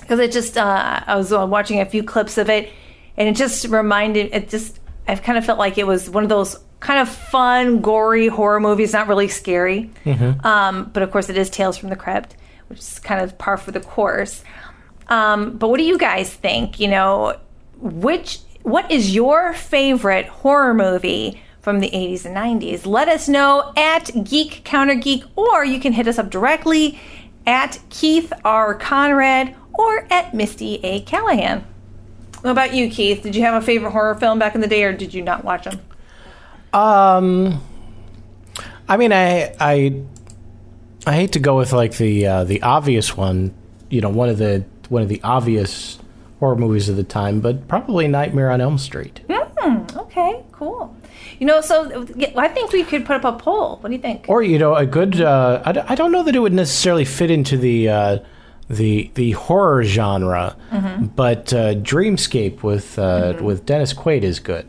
because 0.00 0.20
it 0.20 0.30
just 0.30 0.56
uh, 0.56 1.02
I 1.06 1.16
was 1.16 1.32
uh, 1.32 1.44
watching 1.44 1.80
a 1.80 1.86
few 1.86 2.04
clips 2.04 2.38
of 2.38 2.48
it, 2.48 2.70
and 3.16 3.28
it 3.28 3.36
just 3.36 3.66
reminded 3.66 4.30
it 4.32 4.48
just 4.48 4.78
I've 5.08 5.22
kind 5.22 5.36
of 5.36 5.44
felt 5.44 5.58
like 5.58 5.76
it 5.76 5.86
was 5.86 6.08
one 6.08 6.22
of 6.22 6.28
those 6.28 6.56
kind 6.80 7.00
of 7.00 7.08
fun, 7.08 7.80
gory 7.80 8.28
horror 8.28 8.60
movies, 8.60 8.92
not 8.92 9.08
really 9.08 9.28
scary. 9.28 9.90
Um, 10.44 10.90
but 10.94 11.02
of 11.02 11.10
course, 11.10 11.28
it 11.28 11.36
is 11.36 11.50
Tales 11.50 11.76
from 11.76 11.88
the 11.90 11.96
Crypt, 11.96 12.36
which 12.68 12.78
is 12.78 13.00
kind 13.00 13.20
of 13.20 13.36
par 13.36 13.56
for 13.56 13.72
the 13.72 13.80
course. 13.80 14.44
Um, 15.08 15.58
but 15.58 15.68
what 15.68 15.78
do 15.78 15.84
you 15.84 15.98
guys 15.98 16.32
think? 16.32 16.78
You 16.78 16.88
know, 16.88 17.38
which 17.80 18.38
what 18.68 18.90
is 18.90 19.14
your 19.14 19.52
favorite 19.52 20.26
horror 20.26 20.74
movie? 20.74 21.42
From 21.60 21.80
the 21.80 21.90
80s 21.90 22.24
and 22.24 22.34
90s. 22.34 22.86
Let 22.86 23.08
us 23.08 23.28
know 23.28 23.74
at 23.76 24.10
Geek 24.24 24.62
Counter 24.64 24.94
Geek, 24.94 25.24
or 25.36 25.66
you 25.66 25.78
can 25.80 25.92
hit 25.92 26.08
us 26.08 26.18
up 26.18 26.30
directly 26.30 26.98
at 27.46 27.78
Keith 27.90 28.32
R. 28.42 28.74
Conrad 28.74 29.54
or 29.74 30.06
at 30.10 30.32
Misty 30.32 30.76
A. 30.82 31.00
Callahan. 31.00 31.66
What 32.40 32.50
about 32.50 32.74
you, 32.74 32.88
Keith? 32.88 33.22
Did 33.22 33.34
you 33.34 33.42
have 33.42 33.60
a 33.60 33.64
favorite 33.64 33.90
horror 33.90 34.14
film 34.14 34.38
back 34.38 34.54
in 34.54 34.60
the 34.60 34.66
day, 34.66 34.84
or 34.84 34.92
did 34.92 35.12
you 35.12 35.22
not 35.22 35.44
watch 35.44 35.64
them? 35.64 35.80
Um, 36.72 37.60
I 38.88 38.96
mean, 38.96 39.12
I 39.12 39.54
I 39.58 40.02
I 41.06 41.12
hate 41.12 41.32
to 41.32 41.38
go 41.40 41.56
with 41.56 41.72
like 41.72 41.96
the 41.96 42.26
uh, 42.26 42.44
the 42.44 42.62
obvious 42.62 43.16
one, 43.16 43.54
you 43.90 44.00
know, 44.00 44.10
one 44.10 44.28
of 44.28 44.38
the 44.38 44.64
one 44.88 45.02
of 45.02 45.08
the 45.08 45.20
obvious 45.24 45.98
horror 46.40 46.56
movies 46.56 46.88
of 46.88 46.96
the 46.96 47.04
time, 47.04 47.40
but 47.40 47.66
probably 47.68 48.06
Nightmare 48.08 48.50
on 48.50 48.60
Elm 48.60 48.78
Street. 48.78 49.20
Okay, 49.96 50.42
cool. 50.52 50.94
You 51.38 51.46
know, 51.46 51.60
so 51.60 52.06
I 52.36 52.48
think 52.48 52.72
we 52.72 52.84
could 52.84 53.04
put 53.04 53.16
up 53.16 53.24
a 53.24 53.38
poll. 53.38 53.76
What 53.78 53.88
do 53.90 53.94
you 53.94 54.00
think? 54.00 54.24
Or 54.28 54.42
you 54.42 54.58
know, 54.58 54.74
a 54.74 54.86
good. 54.86 55.20
Uh, 55.20 55.62
I, 55.64 55.94
don't 55.94 56.10
know 56.10 56.22
that 56.22 56.34
it 56.34 56.38
would 56.38 56.54
necessarily 56.54 57.04
fit 57.04 57.30
into 57.30 57.56
the 57.58 57.88
uh, 57.88 58.18
the 58.70 59.10
the 59.14 59.32
horror 59.32 59.84
genre, 59.84 60.56
but 61.16 61.52
uh, 61.52 61.74
Dreamscape 61.74 62.62
with 62.62 62.98
uh, 62.98 63.34
with 63.40 63.66
Dennis 63.66 63.92
Quaid 63.92 64.22
is 64.22 64.40
good. 64.40 64.66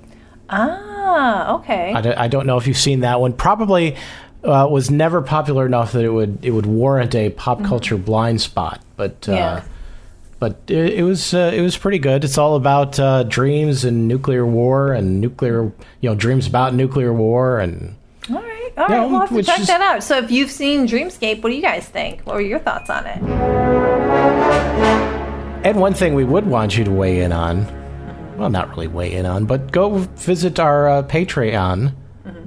Ah, 0.49 1.55
okay. 1.55 1.93
I, 1.93 2.01
d- 2.01 2.09
I 2.09 2.27
don't 2.27 2.45
know 2.45 2.57
if 2.57 2.67
you've 2.67 2.77
seen 2.77 3.01
that 3.01 3.19
one. 3.21 3.33
Probably 3.33 3.95
uh, 4.43 4.67
was 4.69 4.89
never 4.91 5.21
popular 5.21 5.65
enough 5.65 5.91
that 5.93 6.03
it 6.03 6.09
would 6.09 6.43
it 6.43 6.51
would 6.51 6.65
warrant 6.65 7.15
a 7.15 7.29
pop 7.29 7.63
culture 7.63 7.97
blind 7.97 8.41
spot. 8.41 8.81
But 8.97 9.27
uh, 9.29 9.33
Yeah. 9.33 9.63
But 10.39 10.61
it, 10.67 10.93
it 10.99 11.03
was 11.03 11.33
uh, 11.33 11.51
it 11.53 11.61
was 11.61 11.77
pretty 11.77 11.99
good. 11.99 12.23
It's 12.23 12.37
all 12.37 12.55
about 12.55 12.99
uh, 12.99 13.23
dreams 13.23 13.83
and 13.83 14.07
nuclear 14.07 14.45
war 14.45 14.93
and 14.93 15.21
nuclear, 15.21 15.63
you 16.01 16.09
know, 16.09 16.15
dreams 16.15 16.47
about 16.47 16.73
nuclear 16.73 17.13
war 17.13 17.59
and 17.59 17.95
All 18.29 18.35
right, 18.35 18.71
all 18.77 18.87
right. 18.87 18.89
Yeah, 18.89 19.05
we'll 19.05 19.19
have 19.19 19.29
to 19.29 19.43
check 19.43 19.59
is- 19.59 19.67
that 19.67 19.81
out. 19.81 20.03
So, 20.03 20.17
if 20.17 20.31
you've 20.31 20.51
seen 20.51 20.87
Dreamscape, 20.87 21.41
what 21.43 21.49
do 21.49 21.55
you 21.55 21.61
guys 21.61 21.87
think? 21.87 22.21
What 22.21 22.35
were 22.35 22.41
your 22.41 22.59
thoughts 22.59 22.89
on 22.89 23.05
it? 23.05 23.19
And 25.65 25.77
one 25.79 25.93
thing 25.93 26.13
we 26.15 26.23
would 26.23 26.47
want 26.47 26.77
you 26.77 26.85
to 26.85 26.91
weigh 26.91 27.19
in 27.21 27.33
on, 27.33 27.65
well, 28.37 28.49
not 28.49 28.69
really 28.69 28.87
weigh 28.87 29.11
in 29.13 29.25
on, 29.25 29.45
but 29.45 29.73
go 29.73 29.97
visit 29.97 30.57
our 30.57 30.87
uh, 30.87 31.03
Patreon 31.03 31.93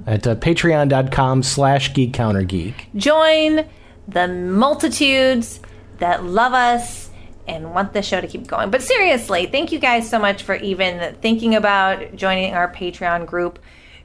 at 0.07 0.26
uh, 0.26 0.35
patreon.com 0.37 1.42
slash 1.42 1.92
geek 1.92 2.14
counter 2.14 2.42
geek. 2.42 2.88
Join 2.96 3.66
the 4.09 4.28
multitudes 4.28 5.61
that 5.98 6.24
love 6.24 6.55
us 6.55 7.11
and 7.46 7.74
want 7.74 7.92
the 7.92 8.02
show 8.02 8.20
to 8.20 8.26
keep 8.26 8.46
going. 8.46 8.70
But 8.70 8.83
seriously, 8.83 9.46
thank 9.46 9.72
you 9.72 9.78
guys 9.78 10.09
so 10.09 10.18
much 10.18 10.42
for 10.42 10.55
even 10.57 11.16
thinking 11.20 11.55
about 11.55 12.14
joining 12.14 12.55
our 12.55 12.72
Patreon 12.72 13.26
group. 13.26 13.59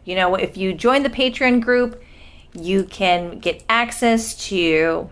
You 0.05 0.15
know, 0.15 0.35
if 0.35 0.57
you 0.57 0.73
join 0.73 1.03
the 1.03 1.09
Patreon 1.09 1.61
group, 1.61 2.01
you 2.53 2.83
can 2.85 3.39
get 3.39 3.63
access 3.69 4.47
to 4.47 5.09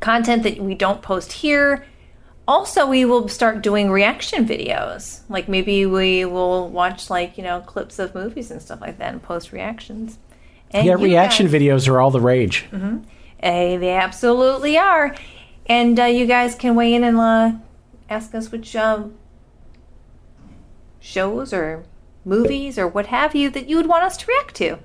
content 0.00 0.42
that 0.44 0.58
we 0.58 0.74
don't 0.74 1.02
post 1.02 1.32
here. 1.32 1.84
Also, 2.48 2.86
we 2.86 3.04
will 3.04 3.26
start 3.28 3.60
doing 3.62 3.90
reaction 3.90 4.46
videos. 4.46 5.22
Like 5.28 5.48
maybe 5.48 5.84
we 5.86 6.24
will 6.24 6.68
watch 6.68 7.10
like, 7.10 7.36
you 7.36 7.42
know, 7.42 7.60
clips 7.60 7.98
of 7.98 8.14
movies 8.14 8.50
and 8.52 8.62
stuff 8.62 8.80
like 8.80 8.98
that 8.98 9.12
and 9.12 9.22
post 9.22 9.50
reactions. 9.50 10.18
And 10.70 10.86
yeah, 10.86 10.94
reaction 10.94 11.46
guys- 11.46 11.54
videos 11.60 11.88
are 11.88 12.00
all 12.00 12.10
the 12.12 12.20
rage. 12.20 12.66
Eh, 13.40 13.76
they 13.78 13.94
absolutely 13.94 14.78
are. 14.78 15.14
And 15.68 15.98
uh, 15.98 16.04
you 16.04 16.26
guys 16.26 16.54
can 16.54 16.74
weigh 16.74 16.94
in 16.94 17.04
and 17.04 17.18
uh, 17.18 17.52
ask 18.08 18.34
us 18.34 18.52
which 18.52 18.74
um, 18.76 19.14
shows 21.00 21.52
or 21.52 21.84
movies 22.24 22.78
or 22.78 22.86
what 22.86 23.06
have 23.06 23.34
you 23.34 23.50
that 23.50 23.68
you 23.68 23.76
would 23.76 23.86
want 23.86 24.04
us 24.04 24.16
to 24.18 24.26
react 24.26 24.54
to. 24.56 24.78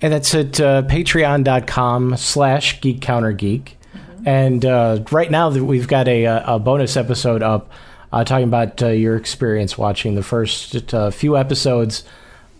And 0.00 0.12
that's 0.12 0.34
at 0.34 0.60
uh, 0.60 0.82
patreon.com 0.82 2.16
slash 2.16 2.80
geek 2.80 3.00
counter 3.00 3.32
geek. 3.32 3.78
Mm-hmm. 3.94 4.28
And 4.28 4.64
uh, 4.64 5.02
right 5.10 5.30
now 5.30 5.50
that 5.50 5.64
we've 5.64 5.88
got 5.88 6.08
a, 6.08 6.24
a 6.24 6.58
bonus 6.58 6.96
episode 6.96 7.42
up 7.42 7.70
uh, 8.12 8.22
talking 8.22 8.46
about 8.46 8.82
uh, 8.82 8.88
your 8.88 9.16
experience 9.16 9.76
watching 9.76 10.14
the 10.14 10.22
first 10.22 10.94
uh, 10.94 11.10
few 11.10 11.36
episodes 11.36 12.04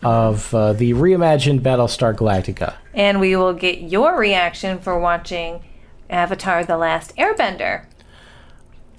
of 0.03 0.53
uh, 0.55 0.73
the 0.73 0.93
reimagined 0.93 1.61
Battlestar 1.61 2.15
Galactica. 2.15 2.75
And 2.93 3.21
we 3.21 3.37
will 3.37 3.55
get 3.55 3.81
your 3.81 4.19
reaction 4.19 4.79
for 4.79 4.99
watching 4.99 5.63
Avatar 6.11 6.65
The 6.65 6.77
Last 6.77 7.17
Airbender. 7.17 7.87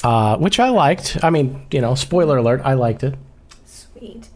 Uh, 0.04 0.38
which 0.38 0.60
I 0.60 0.70
liked. 0.70 1.18
I 1.24 1.30
mean, 1.30 1.66
you 1.72 1.82
know, 1.82 1.96
spoiler 1.96 2.38
alert, 2.38 2.62
I 2.64 2.74
liked 2.74 3.04
it. 3.04 3.16
Sweet. 3.66 4.30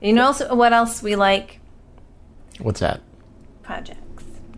You 0.00 0.12
know 0.12 0.26
also 0.26 0.54
what 0.54 0.72
else 0.72 1.02
we 1.02 1.16
like? 1.16 1.60
What's 2.58 2.80
that? 2.80 3.00
Projects. 3.62 4.00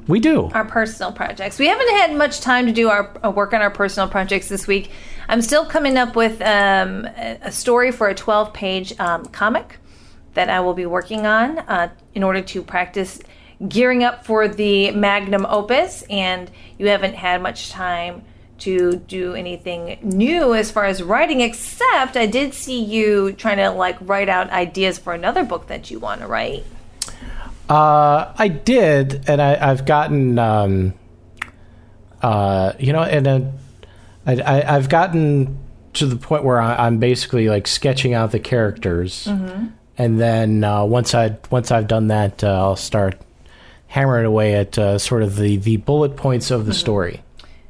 We 0.09 0.21
do. 0.21 0.51
our 0.55 0.65
personal 0.65 1.13
projects. 1.13 1.59
We 1.59 1.67
haven't 1.67 1.91
had 1.97 2.15
much 2.15 2.41
time 2.41 2.67
to 2.67 2.73
do 2.73 2.89
our 2.89 3.13
uh, 3.25 3.31
work 3.31 3.53
on 3.53 3.61
our 3.61 3.71
personal 3.71 4.09
projects 4.09 4.49
this 4.49 4.67
week. 4.67 4.91
I'm 5.29 5.43
still 5.43 5.65
coming 5.65 5.97
up 5.97 6.15
with 6.15 6.41
um, 6.43 7.07
a 7.17 7.39
a 7.43 7.53
story 7.53 7.91
for 7.91 8.09
a 8.09 8.15
12 8.15 8.53
page 8.53 8.99
um, 9.01 9.25
comic 9.27 9.79
that 10.35 10.49
I 10.49 10.61
will 10.61 10.75
be 10.75 10.87
working 10.87 11.27
on 11.27 11.59
uh, 11.59 11.89
in 12.15 12.23
order 12.23 12.41
to 12.41 12.63
practice 12.63 13.21
gearing 13.67 14.05
up 14.05 14.25
for 14.25 14.49
the 14.49 14.91
magnum 14.91 15.47
opus. 15.47 16.03
And 16.11 16.51
you 16.79 16.89
haven't 16.89 17.15
had 17.15 17.43
much 17.43 17.71
time 17.71 18.23
to 18.59 18.97
do 18.97 19.35
anything 19.35 19.99
new 20.03 20.55
as 20.55 20.71
far 20.71 20.87
as 20.87 21.03
writing, 21.03 21.41
except 21.41 22.17
I 22.17 22.27
did 22.27 22.55
see 22.55 22.83
you 22.83 23.33
trying 23.33 23.59
to 23.59 23.71
like 23.71 23.97
write 24.01 24.29
out 24.29 24.51
ideas 24.51 24.99
for 24.99 25.13
another 25.13 25.45
book 25.45 25.67
that 25.69 25.91
you 25.91 25.99
want 25.99 26.23
to 26.23 26.27
write. 26.27 26.65
Uh, 27.69 28.33
I 28.39 28.49
did, 28.49 29.29
and 29.29 29.43
I, 29.43 29.71
I've 29.71 29.85
gotten, 29.85 30.39
um, 30.39 30.95
uh, 32.23 32.73
you 32.79 32.93
know, 32.93 33.03
and 33.03 33.27
uh, 33.27 33.41
I, 34.25 34.37
I, 34.37 34.77
I've 34.77 34.89
gotten 34.89 35.59
to 35.95 36.07
the 36.07 36.17
point 36.17 36.45
where 36.45 36.61
I, 36.61 36.87
I'm 36.87 36.99
basically 36.99 37.49
like 37.49 37.67
sketching 37.67 38.15
out 38.15 38.31
the 38.31 38.39
characters, 38.39 39.27
and 39.27 40.21
then 40.21 40.63
uh, 40.63 40.85
once 40.85 41.15
I 41.15 41.37
once 41.51 41.71
I've 41.73 41.89
done 41.89 42.07
that, 42.09 42.45
uh, 42.45 42.49
I'll 42.49 42.77
start 42.77 43.17
hammering 43.89 44.27
away 44.27 44.55
at 44.55 44.79
uh, 44.79 44.99
sort 44.99 45.23
of 45.23 45.37
the 45.37 45.57
the 45.57 45.77
bullet 45.79 46.17
points 46.17 46.51
of 46.51 46.67
the 46.67 46.75
story. 46.75 47.23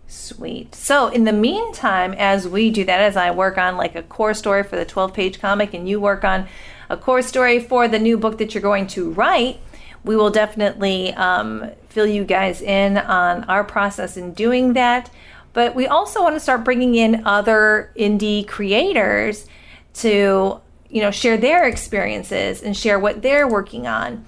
Sweet. 0.08 0.74
So, 0.74 1.08
in 1.08 1.24
the 1.24 1.32
meantime, 1.32 2.12
as 2.14 2.48
we 2.48 2.70
do 2.70 2.84
that, 2.84 3.00
as 3.00 3.16
I 3.16 3.30
work 3.32 3.58
on 3.58 3.76
like 3.76 3.94
a 3.96 4.02
core 4.02 4.34
story 4.34 4.62
for 4.62 4.76
the 4.76 4.84
12 4.84 5.12
page 5.12 5.40
comic 5.40 5.74
and 5.74 5.88
you 5.88 6.00
work 6.00 6.24
on 6.24 6.46
a 6.88 6.96
core 6.96 7.22
story 7.22 7.60
for 7.60 7.88
the 7.88 7.98
new 7.98 8.16
book 8.16 8.38
that 8.38 8.54
you're 8.54 8.62
going 8.62 8.86
to 8.88 9.10
write, 9.10 9.58
we 10.04 10.16
will 10.16 10.30
definitely 10.30 11.12
um, 11.14 11.70
fill 11.88 12.06
you 12.06 12.24
guys 12.24 12.62
in 12.62 12.96
on 12.96 13.44
our 13.44 13.64
process 13.64 14.16
in 14.16 14.32
doing 14.32 14.74
that. 14.74 15.10
But 15.52 15.74
we 15.74 15.86
also 15.86 16.22
want 16.22 16.36
to 16.36 16.40
start 16.40 16.64
bringing 16.64 16.94
in 16.94 17.26
other 17.26 17.90
indie 17.96 18.46
creators 18.46 19.46
to, 19.94 20.60
you 20.88 21.00
know, 21.00 21.10
share 21.10 21.36
their 21.36 21.66
experiences 21.66 22.62
and 22.62 22.76
share 22.76 22.98
what 22.98 23.22
they're 23.22 23.48
working 23.48 23.86
on. 23.86 24.24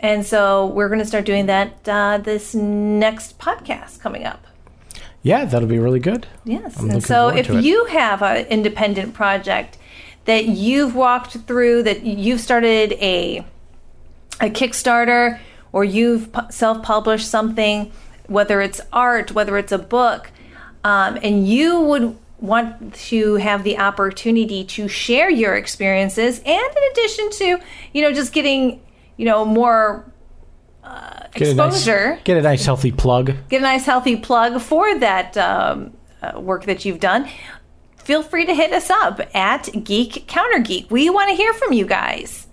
And 0.00 0.24
so 0.24 0.66
we're 0.66 0.88
going 0.88 1.00
to 1.00 1.06
start 1.06 1.24
doing 1.24 1.46
that 1.46 1.88
uh, 1.88 2.18
this 2.18 2.54
next 2.54 3.38
podcast 3.38 4.00
coming 4.00 4.24
up. 4.24 4.46
Yeah, 5.22 5.44
that'll 5.44 5.68
be 5.68 5.78
really 5.78 5.98
good. 6.00 6.26
Yes. 6.44 6.78
I'm 6.78 6.90
and 6.90 7.04
so 7.04 7.28
if 7.28 7.50
you 7.50 7.86
have 7.86 8.22
an 8.22 8.46
independent 8.46 9.14
project 9.14 9.76
that 10.26 10.46
you've 10.46 10.94
walked 10.94 11.32
through, 11.32 11.82
that 11.82 12.04
you've 12.04 12.40
started 12.40 12.92
a 12.92 13.44
a 14.40 14.50
Kickstarter 14.50 15.40
or 15.72 15.84
you've 15.84 16.30
self-published 16.50 17.28
something, 17.28 17.90
whether 18.26 18.60
it's 18.60 18.80
art, 18.92 19.32
whether 19.32 19.58
it's 19.58 19.72
a 19.72 19.78
book, 19.78 20.30
um, 20.84 21.18
and 21.22 21.48
you 21.48 21.80
would 21.80 22.16
want 22.40 22.94
to 22.94 23.34
have 23.34 23.64
the 23.64 23.76
opportunity 23.78 24.62
to 24.64 24.86
share 24.86 25.28
your 25.28 25.56
experiences, 25.56 26.38
and 26.46 26.46
in 26.46 26.82
addition 26.92 27.30
to, 27.30 27.58
you 27.92 28.00
know, 28.00 28.12
just 28.12 28.32
getting, 28.32 28.80
you 29.18 29.26
know, 29.26 29.44
more 29.44 30.10
uh, 30.82 31.24
Get 31.34 31.48
a 31.48 31.54
nice- 31.54 31.74
exposure. 31.76 32.18
get 32.24 32.38
a 32.38 32.42
nice 32.42 32.64
healthy 32.64 32.92
plug. 32.92 33.34
get 33.50 33.58
a 33.60 33.64
nice 33.64 33.84
healthy 33.84 34.16
plug 34.16 34.60
for 34.62 34.98
that 35.00 35.36
um, 35.36 35.92
uh, 36.22 36.40
work 36.40 36.64
that 36.64 36.86
you've 36.86 37.00
done. 37.00 37.28
Feel 37.98 38.22
free 38.22 38.46
to 38.46 38.54
hit 38.54 38.72
us 38.72 38.88
up 38.88 39.20
at 39.34 39.68
geek 39.84 40.26
counter 40.26 40.60
geek. 40.60 40.90
We 40.90 41.10
want 41.10 41.28
to 41.28 41.36
hear 41.36 41.52
from 41.52 41.74
you 41.74 41.84
guys. 41.84 42.46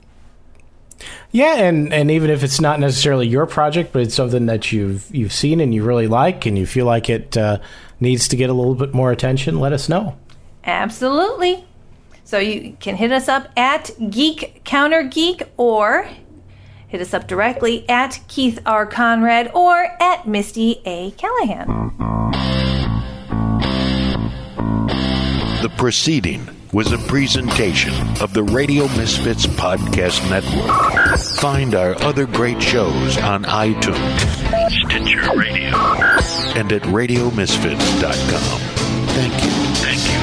Yeah, 1.31 1.55
and, 1.55 1.93
and 1.93 2.09
even 2.11 2.29
if 2.29 2.43
it's 2.43 2.59
not 2.61 2.79
necessarily 2.79 3.27
your 3.27 3.45
project, 3.45 3.91
but 3.93 4.01
it's 4.01 4.15
something 4.15 4.45
that 4.47 4.71
you've 4.71 5.13
you've 5.15 5.33
seen 5.33 5.59
and 5.61 5.73
you 5.73 5.83
really 5.83 6.07
like, 6.07 6.45
and 6.45 6.57
you 6.57 6.65
feel 6.65 6.85
like 6.85 7.09
it 7.09 7.37
uh, 7.37 7.59
needs 7.99 8.27
to 8.29 8.35
get 8.35 8.49
a 8.49 8.53
little 8.53 8.75
bit 8.75 8.93
more 8.93 9.11
attention, 9.11 9.59
let 9.59 9.71
us 9.73 9.87
know. 9.87 10.17
absolutely. 10.63 11.63
So 12.23 12.39
you 12.39 12.75
can 12.79 12.95
hit 12.95 13.11
us 13.11 13.27
up 13.27 13.49
at 13.55 13.91
geek 14.09 14.61
counter 14.63 15.03
geek 15.03 15.43
or 15.57 16.09
hit 16.87 17.01
us 17.01 17.13
up 17.13 17.27
directly 17.27 17.87
at 17.89 18.19
keith 18.27 18.59
r 18.65 18.85
conrad 18.85 19.51
or 19.53 19.87
at 20.01 20.27
misty 20.27 20.81
a 20.85 21.11
callahan 21.11 21.91
The 25.61 25.69
proceeding 25.77 26.47
was 26.71 26.91
a 26.91 26.97
presentation 26.99 27.93
of 28.21 28.33
the 28.35 28.43
Radio 28.43 28.83
Misfits 28.89 29.47
Podcast 29.47 30.29
Network. 30.29 31.17
Find 31.39 31.73
our 31.73 31.99
other 32.03 32.27
great 32.27 32.61
shows 32.61 33.17
on 33.17 33.45
iTunes, 33.45 34.19
Stitcher 34.69 35.35
Radio, 35.35 35.75
and 36.55 36.71
at 36.71 36.83
RadioMisfits.com. 36.83 38.59
Thank 39.07 39.33
you. 39.43 39.49
Thank 39.81 40.03
you. 40.05 40.19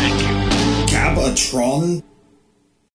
Thank 0.00 0.22
you. 0.22 0.96
Gabatron? 0.96 2.02